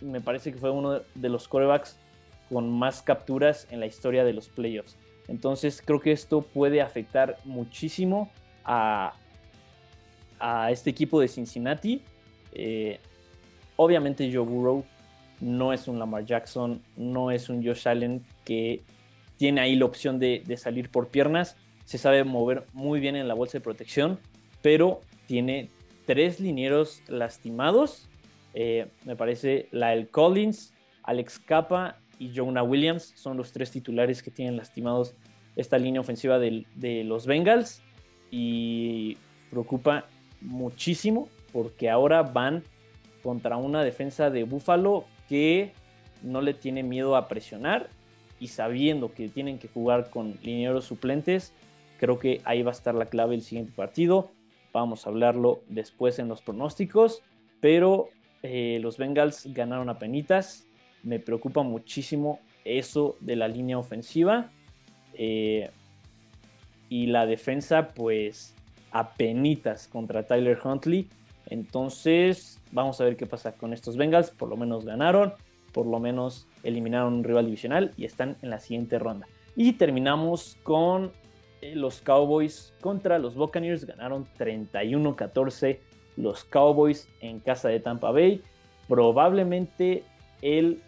me 0.00 0.20
parece 0.20 0.52
que 0.52 0.58
fue 0.58 0.70
uno 0.70 1.00
de 1.14 1.28
los 1.28 1.48
corebacks 1.48 1.98
con 2.48 2.70
más 2.70 3.02
capturas 3.02 3.66
en 3.70 3.80
la 3.80 3.86
historia 3.86 4.24
de 4.24 4.32
los 4.32 4.48
playoffs. 4.48 4.96
Entonces 5.28 5.82
creo 5.84 6.00
que 6.00 6.12
esto 6.12 6.42
puede 6.42 6.82
afectar 6.82 7.38
muchísimo 7.44 8.30
a, 8.64 9.14
este 10.70 10.90
equipo 10.90 11.20
de 11.20 11.28
Cincinnati. 11.28 12.02
Eh, 12.52 12.98
obviamente 13.76 14.30
Joe 14.32 14.44
Burrow 14.44 14.84
no 15.40 15.72
es 15.72 15.88
un 15.88 15.98
Lamar 15.98 16.24
Jackson, 16.24 16.82
no 16.96 17.30
es 17.30 17.48
un 17.48 17.64
Josh 17.64 17.88
Allen 17.88 18.24
que 18.44 18.82
tiene 19.36 19.60
ahí 19.60 19.76
la 19.76 19.86
opción 19.86 20.18
de, 20.18 20.42
salir 20.56 20.90
por 20.90 21.08
piernas. 21.08 21.56
Se 21.84 21.98
sabe 21.98 22.24
mover 22.24 22.64
muy 22.72 23.00
bien 23.00 23.16
en 23.16 23.28
la 23.28 23.34
bolsa 23.34 23.58
de 23.58 23.62
protección, 23.62 24.18
pero 24.62 25.00
tiene 25.26 25.70
tres 26.06 26.40
linieros 26.40 27.02
lastimados. 27.08 28.08
Eh, 28.54 28.86
me 29.04 29.16
parece 29.16 29.68
Lyle 29.72 30.08
Collins, 30.08 30.72
Alex 31.02 31.38
Capa 31.38 31.98
y 32.18 32.32
Jonah 32.34 32.62
Williams 32.62 33.12
son 33.16 33.36
los 33.36 33.52
tres 33.52 33.70
titulares 33.70 34.22
que 34.22 34.30
tienen 34.30 34.56
lastimados 34.56 35.14
esta 35.56 35.78
línea 35.78 36.00
ofensiva 36.00 36.38
de 36.38 37.04
los 37.04 37.26
Bengals. 37.26 37.82
Y 38.36 39.16
preocupa 39.48 40.06
muchísimo 40.40 41.28
porque 41.52 41.88
ahora 41.88 42.24
van 42.24 42.64
contra 43.22 43.56
una 43.56 43.84
defensa 43.84 44.28
de 44.28 44.42
Buffalo 44.42 45.04
que 45.28 45.70
no 46.20 46.40
le 46.42 46.52
tiene 46.52 46.82
miedo 46.82 47.14
a 47.14 47.28
presionar 47.28 47.88
y 48.40 48.48
sabiendo 48.48 49.14
que 49.14 49.28
tienen 49.28 49.60
que 49.60 49.68
jugar 49.68 50.10
con 50.10 50.36
linieros 50.42 50.84
suplentes, 50.84 51.52
creo 52.00 52.18
que 52.18 52.40
ahí 52.44 52.64
va 52.64 52.72
a 52.72 52.74
estar 52.74 52.96
la 52.96 53.06
clave 53.06 53.36
el 53.36 53.42
siguiente 53.42 53.72
partido. 53.76 54.32
Vamos 54.72 55.06
a 55.06 55.10
hablarlo 55.10 55.62
después 55.68 56.18
en 56.18 56.26
los 56.26 56.42
pronósticos, 56.42 57.22
pero 57.60 58.08
eh, 58.42 58.80
los 58.82 58.98
Bengals 58.98 59.46
ganaron 59.54 59.90
a 59.90 60.00
penitas. 60.00 60.66
Me 61.04 61.20
preocupa 61.20 61.62
muchísimo 61.62 62.40
eso 62.64 63.16
de 63.20 63.36
la 63.36 63.46
línea 63.46 63.78
ofensiva. 63.78 64.50
Eh, 65.12 65.70
y 66.94 67.06
la 67.06 67.26
defensa, 67.26 67.88
pues, 67.88 68.54
a 68.92 69.14
penitas 69.14 69.88
contra 69.88 70.22
Tyler 70.22 70.56
Huntley. 70.62 71.08
Entonces, 71.46 72.60
vamos 72.70 73.00
a 73.00 73.04
ver 73.04 73.16
qué 73.16 73.26
pasa 73.26 73.50
con 73.50 73.72
estos 73.72 73.96
Bengals. 73.96 74.30
Por 74.30 74.48
lo 74.48 74.56
menos 74.56 74.84
ganaron, 74.84 75.34
por 75.72 75.86
lo 75.86 75.98
menos 75.98 76.46
eliminaron 76.62 77.14
un 77.14 77.24
rival 77.24 77.46
divisional 77.46 77.90
y 77.96 78.04
están 78.04 78.36
en 78.42 78.50
la 78.50 78.60
siguiente 78.60 79.00
ronda. 79.00 79.26
Y 79.56 79.72
terminamos 79.72 80.56
con 80.62 81.10
eh, 81.62 81.74
los 81.74 82.00
Cowboys 82.00 82.72
contra 82.80 83.18
los 83.18 83.34
Buccaneers. 83.34 83.86
Ganaron 83.86 84.28
31-14 84.38 85.80
los 86.16 86.44
Cowboys 86.44 87.08
en 87.20 87.40
casa 87.40 87.70
de 87.70 87.80
Tampa 87.80 88.12
Bay. 88.12 88.40
Probablemente 88.86 90.04
el 90.42 90.80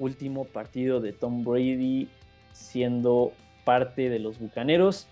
último 0.00 0.46
partido 0.46 1.00
de 1.00 1.12
Tom 1.12 1.44
Brady 1.44 2.08
siendo 2.50 3.30
parte 3.66 4.08
de 4.08 4.20
los 4.20 4.38
Bucaneros. 4.38 5.08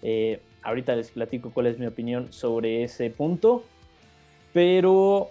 Eh, 0.00 0.40
ahorita 0.62 0.94
les 0.94 1.10
platico 1.10 1.50
cuál 1.50 1.66
es 1.66 1.78
mi 1.78 1.86
opinión 1.86 2.32
sobre 2.32 2.84
ese 2.84 3.10
punto. 3.10 3.64
Pero 4.52 5.30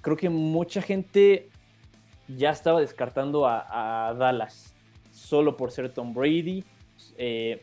creo 0.00 0.16
que 0.16 0.30
mucha 0.30 0.80
gente 0.80 1.48
ya 2.26 2.50
estaba 2.50 2.80
descartando 2.80 3.46
a, 3.46 4.14
Dallas 4.18 4.74
solo 5.12 5.56
por 5.56 5.70
ser 5.70 5.92
Tom 5.92 6.14
Brady. 6.14 6.64
Eh, 7.18 7.60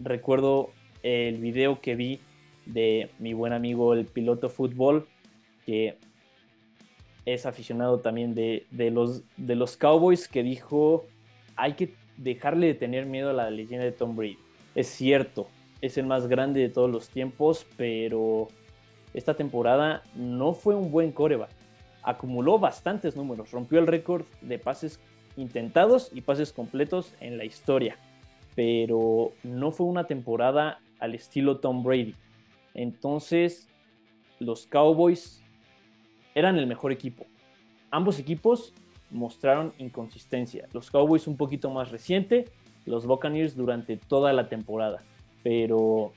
recuerdo 0.00 0.70
el 1.04 1.36
video 1.36 1.80
que 1.80 1.94
vi 1.94 2.20
de 2.66 3.10
mi 3.20 3.34
buen 3.34 3.52
amigo 3.52 3.94
el 3.94 4.04
piloto 4.06 4.48
fútbol, 4.48 5.06
que 5.64 5.96
es 7.24 7.46
aficionado 7.46 8.00
también 8.00 8.34
de, 8.34 8.66
los, 8.90 9.22
de 9.36 9.54
los 9.54 9.76
Cowboys, 9.76 10.26
que 10.26 10.42
dijo, 10.42 11.06
hay 11.54 11.74
que 11.74 11.94
dejarle 12.22 12.68
de 12.68 12.74
tener 12.74 13.06
miedo 13.06 13.30
a 13.30 13.34
la 13.34 13.50
leyenda 13.50 13.84
de 13.84 13.92
Tom 13.92 14.14
Brady. 14.14 14.38
Es 14.74 14.88
cierto, 14.88 15.48
es 15.80 15.98
el 15.98 16.06
más 16.06 16.28
grande 16.28 16.60
de 16.60 16.68
todos 16.68 16.90
los 16.90 17.08
tiempos, 17.08 17.66
pero 17.76 18.48
esta 19.14 19.34
temporada 19.34 20.02
no 20.14 20.52
fue 20.52 20.74
un 20.74 20.90
buen 20.90 21.12
coreback. 21.12 21.50
Acumuló 22.02 22.58
bastantes 22.58 23.16
números, 23.16 23.50
rompió 23.50 23.78
el 23.78 23.86
récord 23.86 24.24
de 24.42 24.58
pases 24.58 25.00
intentados 25.36 26.10
y 26.12 26.20
pases 26.20 26.52
completos 26.52 27.14
en 27.20 27.38
la 27.38 27.44
historia, 27.44 27.96
pero 28.54 29.32
no 29.42 29.72
fue 29.72 29.86
una 29.86 30.04
temporada 30.06 30.80
al 30.98 31.14
estilo 31.14 31.58
Tom 31.58 31.82
Brady. 31.82 32.14
Entonces, 32.74 33.68
los 34.38 34.66
Cowboys 34.66 35.42
eran 36.34 36.58
el 36.58 36.66
mejor 36.66 36.92
equipo. 36.92 37.26
Ambos 37.90 38.18
equipos 38.18 38.72
mostraron 39.10 39.72
inconsistencia. 39.78 40.68
Los 40.72 40.90
Cowboys 40.90 41.26
un 41.26 41.36
poquito 41.36 41.70
más 41.70 41.90
reciente, 41.90 42.46
los 42.86 43.06
Buccaneers 43.06 43.56
durante 43.56 43.96
toda 43.96 44.32
la 44.32 44.48
temporada. 44.48 45.02
Pero 45.42 46.12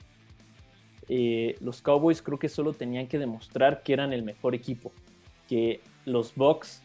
eh, 1.08 1.56
los 1.60 1.82
Cowboys 1.82 2.22
creo 2.22 2.38
que 2.38 2.48
solo 2.48 2.72
tenían 2.72 3.06
que 3.06 3.18
demostrar 3.18 3.82
que 3.82 3.92
eran 3.92 4.12
el 4.12 4.22
mejor 4.22 4.54
equipo. 4.54 4.92
Que 5.48 5.80
los 6.04 6.34
Bucks 6.34 6.82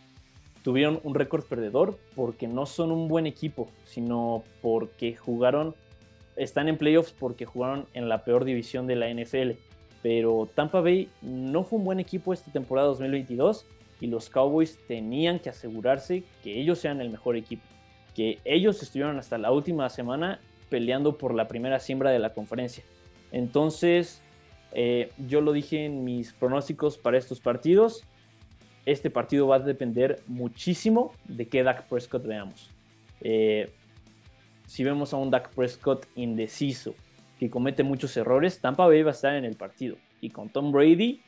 tuvieron 0.63 0.99
un 1.03 1.15
récord 1.15 1.43
perdedor 1.45 1.97
porque 2.15 2.47
no 2.47 2.65
son 2.65 2.91
un 2.91 3.07
buen 3.07 3.25
equipo, 3.25 3.69
sino 3.85 4.43
porque 4.61 5.15
jugaron, 5.15 5.75
están 6.35 6.67
en 6.67 6.77
playoffs 6.77 7.13
porque 7.17 7.45
jugaron 7.45 7.85
en 7.93 8.09
la 8.09 8.23
peor 8.23 8.45
división 8.45 8.87
de 8.87 8.95
la 8.95 9.13
NFL. 9.13 9.51
Pero 10.01 10.49
Tampa 10.55 10.79
Bay 10.79 11.09
no 11.21 11.63
fue 11.63 11.79
un 11.79 11.85
buen 11.85 11.99
equipo 11.99 12.33
esta 12.33 12.51
temporada 12.51 12.87
2022 12.87 13.65
y 14.01 14.07
los 14.07 14.29
Cowboys 14.29 14.79
tenían 14.87 15.39
que 15.39 15.49
asegurarse 15.49 16.23
que 16.43 16.59
ellos 16.59 16.79
sean 16.79 17.01
el 17.01 17.09
mejor 17.09 17.35
equipo, 17.35 17.63
que 18.15 18.39
ellos 18.45 18.81
estuvieron 18.81 19.17
hasta 19.19 19.37
la 19.37 19.51
última 19.51 19.89
semana 19.89 20.39
peleando 20.69 21.17
por 21.17 21.33
la 21.33 21.47
primera 21.47 21.79
siembra 21.79 22.11
de 22.11 22.19
la 22.19 22.33
conferencia. 22.33 22.83
Entonces, 23.31 24.21
eh, 24.71 25.11
yo 25.27 25.41
lo 25.41 25.51
dije 25.51 25.85
en 25.85 26.03
mis 26.03 26.33
pronósticos 26.33 26.97
para 26.97 27.17
estos 27.17 27.39
partidos, 27.39 28.03
este 28.85 29.09
partido 29.09 29.47
va 29.47 29.57
a 29.57 29.59
depender 29.59 30.21
muchísimo 30.27 31.13
de 31.25 31.47
qué 31.47 31.63
Dak 31.63 31.87
Prescott 31.87 32.25
veamos. 32.25 32.71
Eh, 33.21 33.71
si 34.65 34.83
vemos 34.83 35.13
a 35.13 35.17
un 35.17 35.29
Dak 35.29 35.53
Prescott 35.53 36.05
indeciso, 36.15 36.95
que 37.39 37.49
comete 37.49 37.83
muchos 37.83 38.15
errores, 38.17 38.59
Tampa 38.59 38.85
Bay 38.87 39.01
va 39.03 39.11
a 39.11 39.13
estar 39.13 39.35
en 39.35 39.45
el 39.45 39.55
partido. 39.55 39.97
Y 40.21 40.29
con 40.29 40.49
Tom 40.49 40.71
Brady 40.71 41.21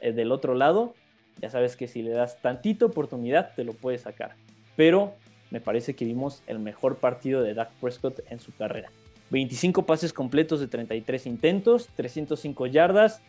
eh, 0.00 0.12
del 0.12 0.32
otro 0.32 0.54
lado, 0.54 0.94
ya 1.40 1.50
sabes 1.50 1.76
que 1.76 1.88
si 1.88 2.02
le 2.02 2.10
das 2.10 2.40
tantita 2.40 2.86
oportunidad, 2.86 3.54
te 3.54 3.64
lo 3.64 3.72
puede 3.72 3.98
sacar. 3.98 4.36
Pero 4.76 5.14
me 5.50 5.60
parece 5.60 5.94
que 5.94 6.04
vimos 6.04 6.42
el 6.46 6.58
mejor 6.58 6.96
partido 6.96 7.42
de 7.42 7.54
Dak 7.54 7.70
Prescott 7.80 8.20
en 8.30 8.40
su 8.40 8.54
carrera. 8.54 8.90
25 9.30 9.86
pases 9.86 10.12
completos 10.12 10.60
de 10.60 10.68
33 10.68 11.26
intentos, 11.26 11.88
305 11.96 12.66
yardas, 12.66 13.22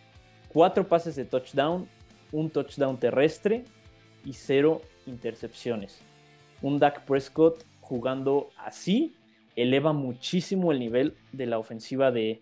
4 0.49 0.87
pases 0.87 1.15
de 1.15 1.25
touchdown, 1.25 1.87
un 2.31 2.49
touchdown 2.49 2.97
terrestre 2.97 3.63
y 4.23 4.33
0 4.33 4.81
intercepciones. 5.07 5.99
Un 6.61 6.79
Dak 6.79 7.05
Prescott 7.05 7.63
jugando 7.81 8.49
así 8.57 9.15
eleva 9.55 9.93
muchísimo 9.93 10.71
el 10.71 10.79
nivel 10.79 11.15
de 11.31 11.45
la 11.45 11.59
ofensiva 11.59 12.11
de, 12.11 12.41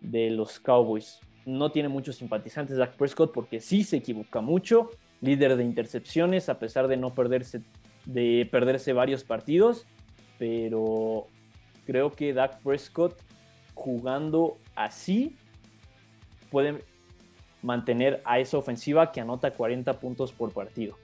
de 0.00 0.30
los 0.30 0.58
Cowboys 0.58 1.20
no 1.48 1.72
tiene 1.72 1.88
muchos 1.88 2.16
simpatizantes 2.16 2.76
Dak 2.76 2.96
Prescott 2.96 3.32
porque 3.32 3.60
sí 3.60 3.82
se 3.82 3.96
equivoca 3.96 4.40
mucho, 4.40 4.90
líder 5.20 5.56
de 5.56 5.64
intercepciones 5.64 6.48
a 6.48 6.58
pesar 6.58 6.88
de 6.88 6.96
no 6.96 7.14
perderse 7.14 7.62
de 8.04 8.48
perderse 8.50 8.92
varios 8.92 9.24
partidos, 9.24 9.86
pero 10.38 11.26
creo 11.86 12.12
que 12.12 12.32
Dak 12.32 12.62
Prescott 12.62 13.20
jugando 13.74 14.56
así 14.74 15.36
puede 16.50 16.82
mantener 17.62 18.22
a 18.24 18.38
esa 18.38 18.56
ofensiva 18.56 19.12
que 19.12 19.20
anota 19.20 19.52
40 19.52 20.00
puntos 20.00 20.32
por 20.32 20.52
partido. 20.52 20.96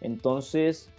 Entonces, 0.00 0.90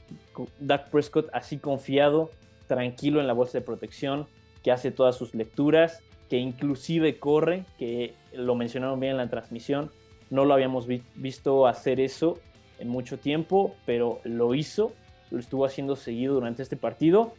Dak 0.59 0.89
Prescott 0.89 1.29
así 1.33 1.57
confiado, 1.57 2.31
tranquilo 2.67 3.19
en 3.19 3.27
la 3.27 3.33
bolsa 3.33 3.57
de 3.57 3.65
protección, 3.65 4.27
que 4.63 4.71
hace 4.71 4.91
todas 4.91 5.15
sus 5.17 5.33
lecturas, 5.33 6.01
que 6.31 6.37
inclusive 6.37 7.19
corre, 7.19 7.65
que 7.77 8.13
lo 8.31 8.55
mencionaron 8.55 9.01
bien 9.01 9.11
en 9.11 9.17
la 9.17 9.29
transmisión, 9.29 9.91
no 10.29 10.45
lo 10.45 10.53
habíamos 10.53 10.87
visto 10.87 11.67
hacer 11.67 11.99
eso 11.99 12.39
en 12.79 12.87
mucho 12.87 13.19
tiempo, 13.19 13.75
pero 13.85 14.21
lo 14.23 14.55
hizo, 14.55 14.93
lo 15.29 15.39
estuvo 15.39 15.65
haciendo 15.65 15.97
seguido 15.97 16.35
durante 16.35 16.63
este 16.63 16.77
partido. 16.77 17.33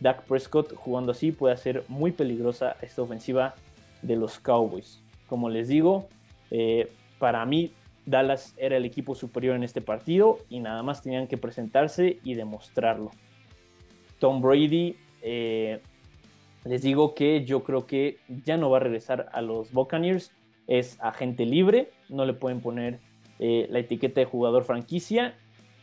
Dak 0.00 0.24
Prescott 0.24 0.74
jugando 0.74 1.12
así 1.12 1.30
puede 1.30 1.54
hacer 1.54 1.84
muy 1.86 2.10
peligrosa 2.10 2.74
esta 2.82 3.02
ofensiva 3.02 3.54
de 4.02 4.16
los 4.16 4.40
Cowboys. 4.40 5.00
Como 5.28 5.48
les 5.48 5.68
digo, 5.68 6.08
eh, 6.50 6.90
para 7.20 7.46
mí 7.46 7.72
Dallas 8.04 8.52
era 8.56 8.78
el 8.78 8.84
equipo 8.84 9.14
superior 9.14 9.54
en 9.54 9.62
este 9.62 9.80
partido 9.80 10.38
y 10.48 10.58
nada 10.58 10.82
más 10.82 11.02
tenían 11.02 11.28
que 11.28 11.36
presentarse 11.38 12.18
y 12.24 12.34
demostrarlo. 12.34 13.12
Tom 14.18 14.42
Brady 14.42 14.96
eh, 15.22 15.80
les 16.64 16.82
digo 16.82 17.14
que 17.14 17.44
yo 17.44 17.62
creo 17.62 17.86
que 17.86 18.18
ya 18.44 18.56
no 18.56 18.70
va 18.70 18.78
a 18.78 18.80
regresar 18.80 19.28
a 19.32 19.40
los 19.40 19.72
Buccaneers. 19.72 20.32
Es 20.66 20.98
agente 21.00 21.46
libre, 21.46 21.90
no 22.08 22.26
le 22.26 22.34
pueden 22.34 22.60
poner 22.60 23.00
eh, 23.38 23.66
la 23.70 23.78
etiqueta 23.78 24.20
de 24.20 24.26
jugador 24.26 24.64
franquicia 24.64 25.34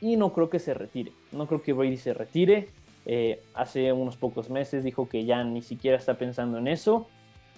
y 0.02 0.18
no 0.18 0.34
creo 0.34 0.50
que 0.50 0.60
se 0.60 0.74
retire. 0.74 1.12
No 1.32 1.48
creo 1.48 1.62
que 1.62 1.74
Brady 1.74 1.98
se 1.98 2.14
retire. 2.14 2.68
Eh, 3.08 3.42
hace 3.54 3.92
unos 3.94 4.18
pocos 4.18 4.50
meses 4.50 4.84
dijo 4.84 5.08
que 5.08 5.26
ya 5.26 5.44
ni 5.44 5.62
siquiera 5.62 5.98
está 5.98 6.16
pensando 6.16 6.58
en 6.58 6.68
eso. 6.68 7.08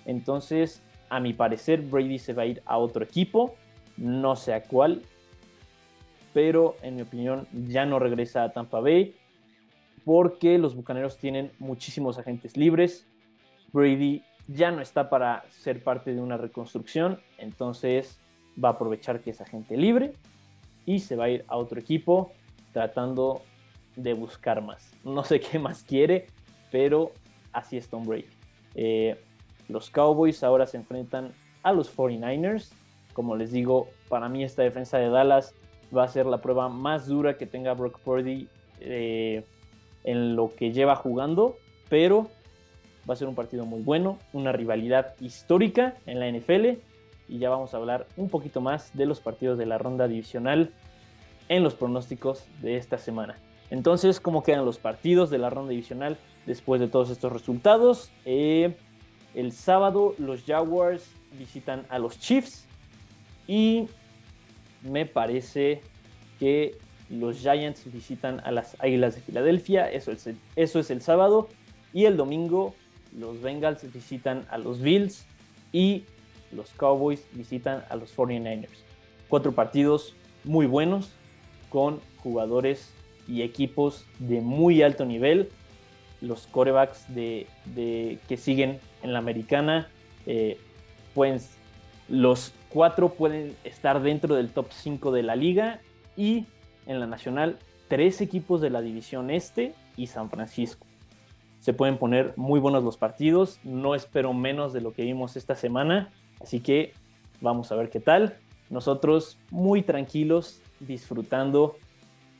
Entonces, 0.05 0.81
a 1.09 1.19
mi 1.19 1.33
parecer, 1.33 1.81
Brady 1.81 2.19
se 2.19 2.33
va 2.33 2.43
a 2.43 2.45
ir 2.45 2.61
a 2.65 2.77
otro 2.77 3.03
equipo. 3.03 3.55
No 3.97 4.35
sé 4.35 4.53
a 4.53 4.63
cuál. 4.63 5.01
Pero 6.33 6.75
en 6.83 6.95
mi 6.95 7.01
opinión, 7.01 7.47
ya 7.51 7.85
no 7.85 7.99
regresa 7.99 8.43
a 8.43 8.53
Tampa 8.53 8.79
Bay 8.79 9.15
porque 10.07 10.57
los 10.57 10.73
Bucaneros 10.73 11.17
tienen 11.17 11.51
muchísimos 11.59 12.17
agentes 12.17 12.55
libres. 12.55 13.05
Brady 13.73 14.23
ya 14.47 14.71
no 14.71 14.81
está 14.81 15.09
para 15.09 15.43
ser 15.49 15.83
parte 15.83 16.15
de 16.15 16.21
una 16.21 16.37
reconstrucción, 16.37 17.19
entonces 17.37 18.17
va 18.63 18.69
a 18.69 18.71
aprovechar 18.71 19.19
que 19.19 19.31
es 19.31 19.41
agente 19.41 19.75
libre 19.75 20.13
y 20.85 20.99
se 20.99 21.17
va 21.17 21.25
a 21.25 21.29
ir 21.29 21.43
a 21.49 21.57
otro 21.57 21.77
equipo 21.77 22.31
tratando 22.71 23.41
de 23.97 24.13
buscar 24.13 24.61
más. 24.61 24.93
No 25.03 25.25
sé 25.25 25.41
qué 25.41 25.59
más 25.59 25.83
quiere, 25.83 26.27
pero 26.71 27.11
así 27.51 27.75
es 27.75 27.89
Tom 27.89 28.05
Brady. 28.05 28.27
Eh, 28.75 29.19
los 29.67 29.89
Cowboys 29.89 30.41
ahora 30.41 30.67
se 30.67 30.77
enfrentan 30.77 31.33
a 31.63 31.73
los 31.73 31.93
49ers. 31.93 32.71
Como 33.11 33.35
les 33.35 33.51
digo, 33.51 33.89
para 34.07 34.29
mí 34.29 34.45
esta 34.45 34.63
defensa 34.63 34.99
de 34.99 35.09
Dallas 35.09 35.53
va 35.93 36.05
a 36.05 36.07
ser 36.07 36.27
la 36.27 36.37
prueba 36.37 36.69
más 36.69 37.07
dura 37.07 37.37
que 37.37 37.45
tenga 37.45 37.73
Brock 37.73 37.99
Purdy 37.99 38.47
eh, 38.79 39.43
en 40.03 40.35
lo 40.35 40.53
que 40.55 40.71
lleva 40.71 40.95
jugando, 40.95 41.57
pero 41.89 42.29
va 43.09 43.13
a 43.13 43.17
ser 43.17 43.27
un 43.27 43.35
partido 43.35 43.65
muy 43.65 43.81
bueno, 43.81 44.19
una 44.33 44.51
rivalidad 44.51 45.15
histórica 45.19 45.95
en 46.05 46.19
la 46.19 46.29
NFL 46.29 46.79
y 47.29 47.39
ya 47.39 47.49
vamos 47.49 47.73
a 47.73 47.77
hablar 47.77 48.07
un 48.17 48.29
poquito 48.29 48.61
más 48.61 48.95
de 48.95 49.05
los 49.05 49.19
partidos 49.19 49.57
de 49.57 49.65
la 49.65 49.77
ronda 49.77 50.07
divisional 50.07 50.71
en 51.49 51.63
los 51.63 51.75
pronósticos 51.75 52.45
de 52.61 52.77
esta 52.77 52.97
semana. 52.97 53.37
Entonces, 53.69 54.19
¿cómo 54.19 54.43
quedan 54.43 54.65
los 54.65 54.77
partidos 54.77 55.29
de 55.29 55.37
la 55.37 55.49
ronda 55.49 55.71
divisional 55.71 56.17
después 56.45 56.79
de 56.79 56.87
todos 56.87 57.09
estos 57.09 57.31
resultados? 57.31 58.11
Eh, 58.25 58.75
el 59.33 59.51
sábado 59.51 60.15
los 60.17 60.43
Jaguars 60.43 61.11
visitan 61.37 61.85
a 61.89 61.99
los 61.99 62.19
Chiefs 62.19 62.65
y 63.45 63.87
me 64.81 65.05
parece 65.05 65.81
que 66.39 66.77
los 67.09 67.39
Giants 67.39 67.91
visitan 67.91 68.41
a 68.41 68.51
las 68.51 68.75
Águilas 68.79 69.15
de 69.15 69.21
Filadelfia, 69.21 69.89
eso 69.89 70.11
es, 70.11 70.27
el, 70.27 70.37
eso 70.55 70.79
es 70.79 70.89
el 70.89 71.01
sábado, 71.01 71.49
y 71.93 72.05
el 72.05 72.17
domingo 72.17 72.75
los 73.17 73.41
Bengals 73.41 73.91
visitan 73.91 74.45
a 74.49 74.57
los 74.57 74.81
Bills 74.81 75.25
y 75.71 76.03
los 76.51 76.71
Cowboys 76.71 77.25
visitan 77.33 77.83
a 77.89 77.95
los 77.95 78.15
49ers. 78.15 78.69
Cuatro 79.29 79.53
partidos 79.53 80.13
muy 80.43 80.65
buenos 80.65 81.11
con 81.69 81.99
jugadores 82.17 82.93
y 83.27 83.41
equipos 83.41 84.05
de 84.19 84.41
muy 84.41 84.81
alto 84.81 85.05
nivel. 85.05 85.49
Los 86.21 86.47
corebacks 86.47 87.13
de, 87.13 87.47
que 88.27 88.37
siguen 88.37 88.79
en 89.03 89.13
la 89.13 89.19
americana, 89.19 89.89
eh, 90.25 90.57
pues 91.13 91.57
los 92.09 92.53
cuatro 92.69 93.09
pueden 93.09 93.55
estar 93.63 94.01
dentro 94.01 94.35
del 94.35 94.49
top 94.49 94.67
5 94.71 95.11
de 95.11 95.23
la 95.23 95.35
liga 95.35 95.81
y 96.15 96.45
en 96.87 96.99
la 96.99 97.07
nacional 97.07 97.57
tres 97.87 98.21
equipos 98.21 98.61
de 98.61 98.69
la 98.69 98.81
división 98.81 99.29
este 99.29 99.73
y 99.95 100.07
San 100.07 100.29
Francisco. 100.29 100.85
Se 101.59 101.73
pueden 101.73 101.97
poner 101.97 102.33
muy 102.35 102.59
buenos 102.59 102.83
los 102.83 102.97
partidos, 102.97 103.59
no 103.63 103.95
espero 103.95 104.33
menos 104.33 104.73
de 104.73 104.81
lo 104.81 104.93
que 104.93 105.03
vimos 105.03 105.35
esta 105.35 105.55
semana, 105.55 106.11
así 106.41 106.59
que 106.59 106.93
vamos 107.41 107.71
a 107.71 107.75
ver 107.75 107.89
qué 107.89 107.99
tal. 107.99 108.37
Nosotros 108.69 109.37
muy 109.49 109.81
tranquilos, 109.81 110.61
disfrutando, 110.79 111.77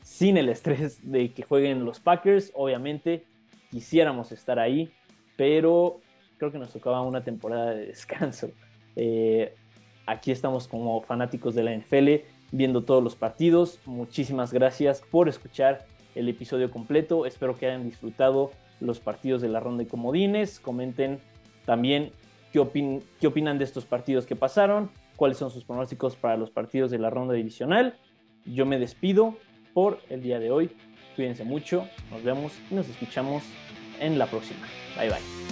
sin 0.02 0.36
el 0.36 0.48
estrés 0.48 1.10
de 1.10 1.32
que 1.32 1.42
jueguen 1.42 1.84
los 1.84 2.00
Packers, 2.00 2.52
obviamente 2.54 3.24
quisiéramos 3.70 4.32
estar 4.32 4.58
ahí, 4.58 4.90
pero 5.36 6.00
creo 6.38 6.52
que 6.52 6.58
nos 6.58 6.72
tocaba 6.72 7.02
una 7.02 7.22
temporada 7.22 7.70
de 7.70 7.86
descanso. 7.86 8.50
Eh, 8.96 9.54
aquí 10.06 10.30
estamos 10.30 10.68
como 10.68 11.02
fanáticos 11.02 11.54
de 11.54 11.62
la 11.62 11.76
NFL 11.76 12.37
viendo 12.50 12.84
todos 12.84 13.02
los 13.02 13.16
partidos. 13.16 13.80
Muchísimas 13.86 14.52
gracias 14.52 15.02
por 15.10 15.28
escuchar 15.28 15.86
el 16.14 16.28
episodio 16.28 16.70
completo. 16.70 17.26
Espero 17.26 17.56
que 17.56 17.66
hayan 17.66 17.84
disfrutado 17.84 18.50
los 18.80 19.00
partidos 19.00 19.42
de 19.42 19.48
la 19.48 19.60
ronda 19.60 19.84
de 19.84 19.88
comodines. 19.88 20.60
Comenten 20.60 21.20
también 21.64 22.12
qué, 22.52 22.58
opinan 22.60 23.58
de 23.58 23.64
estos 23.64 23.84
partidos 23.84 24.26
que 24.26 24.36
pasaron, 24.36 24.90
cuáles 25.16 25.38
son 25.38 25.50
sus 25.50 25.64
pronósticos 25.64 26.16
para 26.16 26.36
los 26.36 26.50
partidos 26.50 26.90
de 26.90 26.98
la 26.98 27.10
ronda 27.10 27.34
divisional. 27.34 27.98
Yo 28.44 28.66
me 28.66 28.78
despido 28.78 29.36
por 29.74 29.98
el 30.08 30.22
día 30.22 30.38
de 30.38 30.50
hoy. 30.50 30.70
Cuídense 31.16 31.44
mucho, 31.44 31.86
nos 32.10 32.22
vemos 32.22 32.52
y 32.70 32.74
nos 32.74 32.88
escuchamos 32.88 33.42
en 34.00 34.18
la 34.18 34.26
próxima. 34.26 34.66
Bye 34.96 35.10
bye. 35.10 35.47